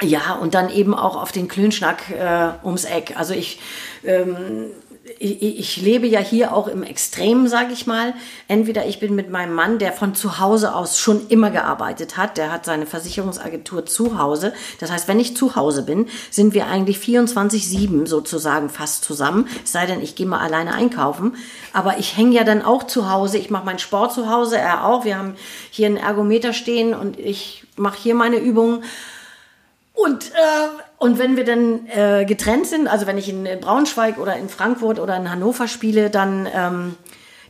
[0.02, 3.14] ja, und dann eben auch auf den Klönschnack äh, ums Eck.
[3.16, 3.60] Also ich
[4.04, 4.66] ähm,
[5.18, 8.14] ich, ich lebe ja hier auch im Extremen, sage ich mal.
[8.46, 12.36] Entweder ich bin mit meinem Mann, der von zu Hause aus schon immer gearbeitet hat,
[12.36, 14.52] der hat seine Versicherungsagentur zu Hause.
[14.78, 19.48] Das heißt, wenn ich zu Hause bin, sind wir eigentlich 24-7 sozusagen fast zusammen.
[19.64, 21.34] Es sei denn, ich gehe mal alleine einkaufen.
[21.72, 23.38] Aber ich hänge ja dann auch zu Hause.
[23.38, 25.04] Ich mache meinen Sport zu Hause, er auch.
[25.04, 25.34] Wir haben
[25.70, 28.84] hier einen Ergometer stehen und ich mache hier meine Übungen.
[29.94, 34.36] Und, äh, und wenn wir dann äh, getrennt sind, also wenn ich in Braunschweig oder
[34.36, 36.94] in Frankfurt oder in Hannover spiele, dann, ähm,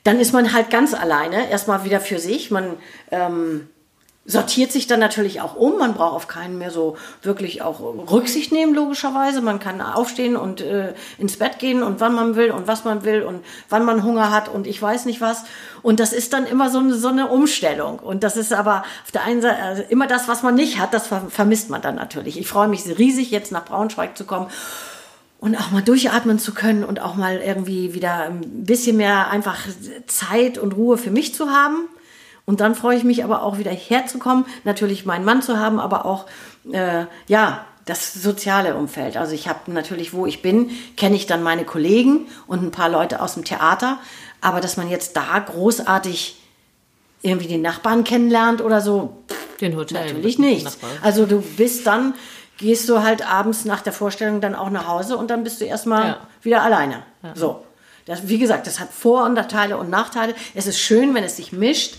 [0.05, 2.50] dann ist man halt ganz alleine, erstmal wieder für sich.
[2.50, 2.78] Man
[3.11, 3.68] ähm,
[4.24, 5.78] sortiert sich dann natürlich auch um.
[5.78, 9.40] Man braucht auf keinen mehr so wirklich auch Rücksicht nehmen, logischerweise.
[9.40, 13.04] Man kann aufstehen und äh, ins Bett gehen und wann man will und was man
[13.04, 15.42] will und wann man Hunger hat und ich weiß nicht was.
[15.82, 17.98] Und das ist dann immer so eine, so eine Umstellung.
[17.98, 20.94] Und das ist aber auf der einen Seite also immer das, was man nicht hat,
[20.94, 22.38] das ver vermisst man dann natürlich.
[22.38, 24.46] Ich freue mich riesig, jetzt nach Braunschweig zu kommen
[25.40, 29.58] und auch mal durchatmen zu können und auch mal irgendwie wieder ein bisschen mehr einfach
[30.06, 31.88] Zeit und Ruhe für mich zu haben.
[32.45, 36.05] Und dann freue ich mich aber auch wieder herzukommen, natürlich meinen Mann zu haben, aber
[36.05, 36.26] auch,
[36.70, 39.16] äh, ja, das soziale Umfeld.
[39.16, 42.88] Also ich habe natürlich, wo ich bin, kenne ich dann meine Kollegen und ein paar
[42.88, 43.99] Leute aus dem Theater.
[44.40, 46.36] Aber dass man jetzt da großartig
[47.22, 49.22] irgendwie den Nachbarn kennenlernt oder so,
[49.61, 50.66] den Hotel natürlich nicht.
[51.03, 52.14] Also du bist dann,
[52.59, 55.64] gehst du halt abends nach der Vorstellung dann auch nach Hause und dann bist du
[55.64, 56.16] erstmal ja.
[56.43, 57.03] wieder alleine.
[57.22, 57.32] Ja.
[57.34, 57.64] So.
[58.07, 60.34] Das, wie gesagt, das hat Vor- und Teile und Nachteile.
[60.55, 61.97] Es ist schön, wenn es sich mischt.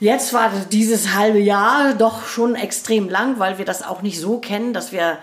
[0.00, 4.38] Jetzt war dieses halbe Jahr doch schon extrem lang, weil wir das auch nicht so
[4.38, 5.18] kennen, dass wir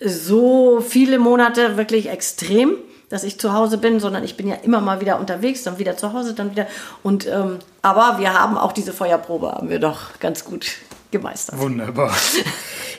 [0.00, 2.76] so viele Monate wirklich extrem,
[3.10, 5.96] dass ich zu Hause bin, sondern ich bin ja immer mal wieder unterwegs, dann wieder
[5.96, 6.66] zu Hause, dann wieder.
[7.02, 10.66] Und ähm, aber wir haben auch diese Feuerprobe, haben wir doch ganz gut
[11.10, 11.58] gemeistert.
[11.58, 12.14] Wunderbar.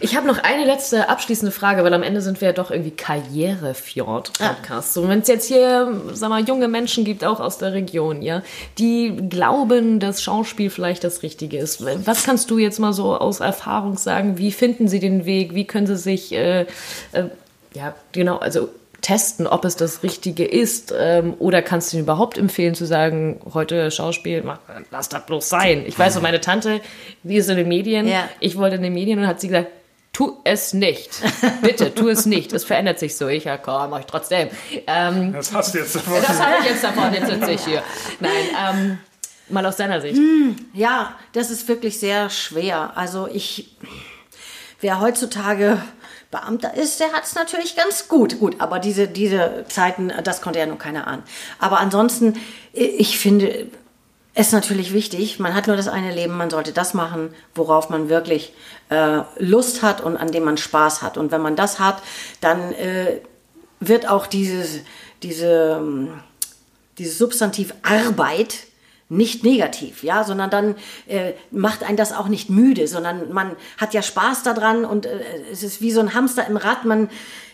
[0.01, 2.91] Ich habe noch eine letzte abschließende Frage, weil am Ende sind wir ja doch irgendwie
[2.91, 4.70] Karrierefjord-Podcast.
[4.70, 4.82] Ah.
[4.82, 8.41] So, wenn es jetzt hier, sag mal, junge Menschen gibt, auch aus der Region, ja,
[8.78, 11.84] die glauben, dass Schauspiel vielleicht das Richtige ist.
[12.05, 14.38] Was kannst du jetzt mal so aus Erfahrung sagen?
[14.38, 15.53] Wie finden sie den Weg?
[15.53, 16.62] Wie können sie sich, äh,
[17.12, 17.26] äh,
[17.74, 18.70] ja, genau, also
[19.01, 20.93] testen, ob es das Richtige ist?
[20.97, 24.59] Ähm, oder kannst du ihm überhaupt empfehlen zu sagen, heute Schauspiel, mach,
[24.91, 25.83] lass das bloß sein?
[25.87, 26.81] Ich weiß, so meine Tante,
[27.23, 28.27] die ist in den Medien, Ja.
[28.39, 29.67] ich wollte in den Medien und hat sie gesagt,
[30.11, 31.09] tu es nicht.
[31.61, 32.51] Bitte, tu es nicht.
[32.51, 33.27] Es verändert sich so.
[33.27, 34.49] Ich, ja komm, mach ich trotzdem.
[34.87, 36.15] Ähm, Das hast du jetzt davon.
[36.25, 37.83] das habe ich jetzt davon, jetzt sitze ich hier.
[38.19, 38.31] Nein,
[38.73, 38.97] ähm,
[39.49, 40.19] mal aus deiner Sicht.
[40.73, 42.91] Ja, das ist wirklich sehr schwer.
[42.95, 43.75] Also ich,
[44.81, 45.81] wer heutzutage
[46.32, 48.39] Beamter ist, der hat es natürlich ganz gut.
[48.39, 51.23] Gut, aber diese, diese Zeiten, das konnte ja nur keiner ahnen.
[51.57, 52.39] Aber ansonsten,
[52.71, 53.67] ich finde
[54.36, 58.09] es natürlich wichtig, man hat nur das eine Leben, man sollte das machen, worauf man
[58.09, 58.53] wirklich
[58.89, 61.17] äh, Lust hat und an dem man Spaß hat.
[61.17, 62.01] Und wenn man das hat,
[62.41, 63.21] dann äh,
[63.80, 64.82] wird auch dieses,
[65.23, 66.21] diese, ähm,
[66.99, 68.68] dieses Substantiv Arbeit
[69.10, 70.76] nicht negativ, ja, sondern dann
[71.07, 75.20] äh, macht einen das auch nicht müde, sondern man hat ja Spaß daran und äh,
[75.51, 77.10] es ist wie so ein Hamster im Rad, man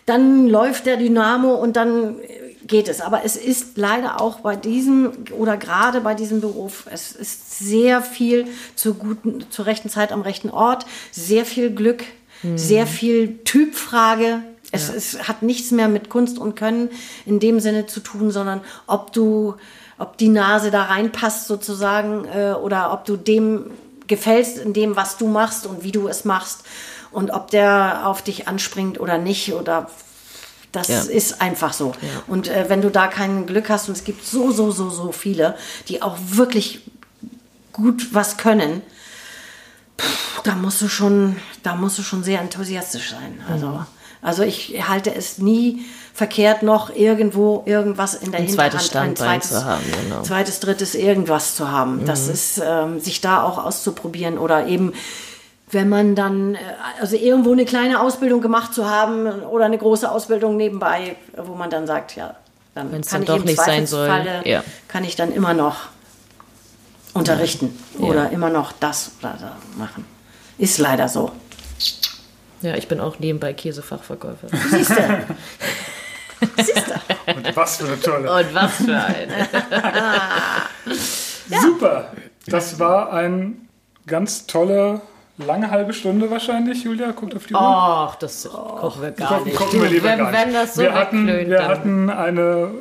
[0.05, 3.01] dann läuft der Dynamo und dann äh, geht es.
[3.01, 8.01] Aber es ist leider auch bei diesem oder gerade bei diesem Beruf, es ist sehr
[8.01, 12.03] viel zur guten, zur rechten Zeit am rechten Ort, sehr viel Glück,
[12.55, 16.89] sehr viel Typfrage, es, es hat nichts mehr mit Kunst und Können
[17.25, 19.55] in dem Sinne zu tun, sondern ob du,
[19.97, 23.71] ob die Nase da reinpasst sozusagen äh, oder ob du dem
[24.07, 26.63] gefällst in dem, was du machst und wie du es machst
[27.11, 29.89] und ob der auf dich anspringt oder nicht oder
[30.71, 31.01] das Ja.
[31.01, 31.93] ist einfach so.
[32.27, 35.11] Und äh, wenn du da kein Glück hast und es gibt so, so, so, so
[35.13, 35.55] viele,
[35.87, 36.81] die auch wirklich
[37.71, 38.81] gut was können,
[39.97, 43.41] pff, da musst du schon, da musst du schon sehr enthusiastisch sein.
[43.49, 43.85] Also,
[44.21, 45.85] also ich halte es nie
[46.15, 50.21] verkehrt, noch irgendwo irgendwas in der Ein Hinterhand, zweites Standbein zu haben, genau.
[50.21, 52.05] zweites, drittes irgendwas zu haben.
[52.05, 54.93] Das ist, ähm, sich da auch auszuprobieren oder eben
[55.71, 56.59] wenn man dann, äh,
[57.01, 61.69] also irgendwo eine kleine Ausbildung gemacht zu haben oder eine große Ausbildung nebenbei, wo man
[61.69, 62.35] dann sagt, ja,
[62.75, 64.09] dann Wenn's kann dann ich doch nicht sein soll,
[64.45, 64.63] ja.
[64.87, 65.87] kann ich dann immer noch
[67.13, 68.05] unterrichten Ja.
[68.05, 70.05] oder immer noch das oder das machen.
[70.57, 71.31] Ist leider so.
[72.61, 74.47] Ja, ich bin auch nebenbei Käsefachverkäufer.
[74.71, 74.95] Siehst du?
[77.35, 78.31] Und was für eine tolle.
[78.33, 79.47] Und was für eine.
[81.61, 82.11] Super.
[82.47, 83.67] Das war ein
[84.07, 85.01] ganz tolle,
[85.37, 87.11] lange halbe Stunde wahrscheinlich, Julia.
[87.11, 87.59] Guckt auf die Uhr.
[87.61, 89.57] Ach, das gucken wir gar Gucken, nicht.
[89.57, 90.45] gucken wir lieber wenn, gar nicht.
[90.45, 92.71] wenn das so wir hatten, wegklönt, wir hatten eine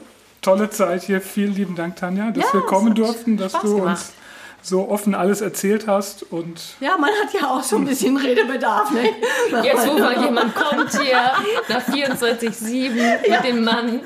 [0.43, 1.21] tolle Zeit hier.
[1.21, 4.05] Vielen lieben Dank, Tanja, dass Ja, wir kommen durften, dass Spaß du gemacht.
[4.65, 6.23] So offen alles erzählt hast.
[6.33, 9.11] Und Ja, man hat ja auch so ein bisschen Redebedarf, ne?
[9.63, 11.33] Jetzt, wo mal jemand kommt hier
[11.69, 12.91] nach 24-7
[13.31, 14.01] mit dem Mann,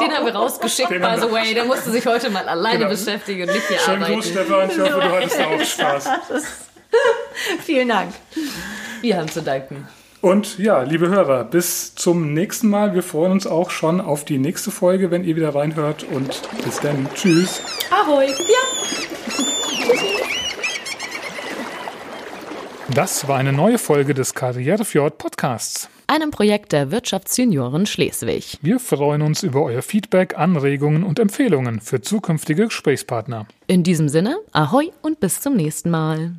[0.00, 1.54] den haben wir rausgeschickt, Den by the way.
[1.54, 2.90] Der musste sich heute mal alleine Genau.
[2.90, 4.14] beschäftigen und nicht hier schönen arbeiten.
[4.20, 4.70] Gruß, Stefan.
[4.70, 5.64] Ich hoffe, du hattest auch
[6.00, 6.04] Spaß.
[7.64, 8.12] Vielen Dank.
[9.00, 9.88] Wir haben zu danken.
[10.20, 12.94] Und ja, liebe Hörer, bis zum nächsten Mal.
[12.94, 16.04] Wir freuen uns auch schon auf die nächste Folge, wenn ihr wieder reinhört.
[16.10, 17.08] Und bis dann.
[17.14, 17.62] Tschüss.
[17.90, 18.26] Ahoi.
[22.94, 25.88] Das war eine neue Folge des Karrierefjord Podcasts.
[26.08, 28.58] Einem Projekt der Wirtschaftsjunioren Schleswig.
[28.62, 33.46] Wir freuen uns über euer Feedback, Anregungen und Empfehlungen für zukünftige Gesprächspartner.
[33.68, 36.32] In diesem Sinne, Ahoi und bis zum nächsten Mal.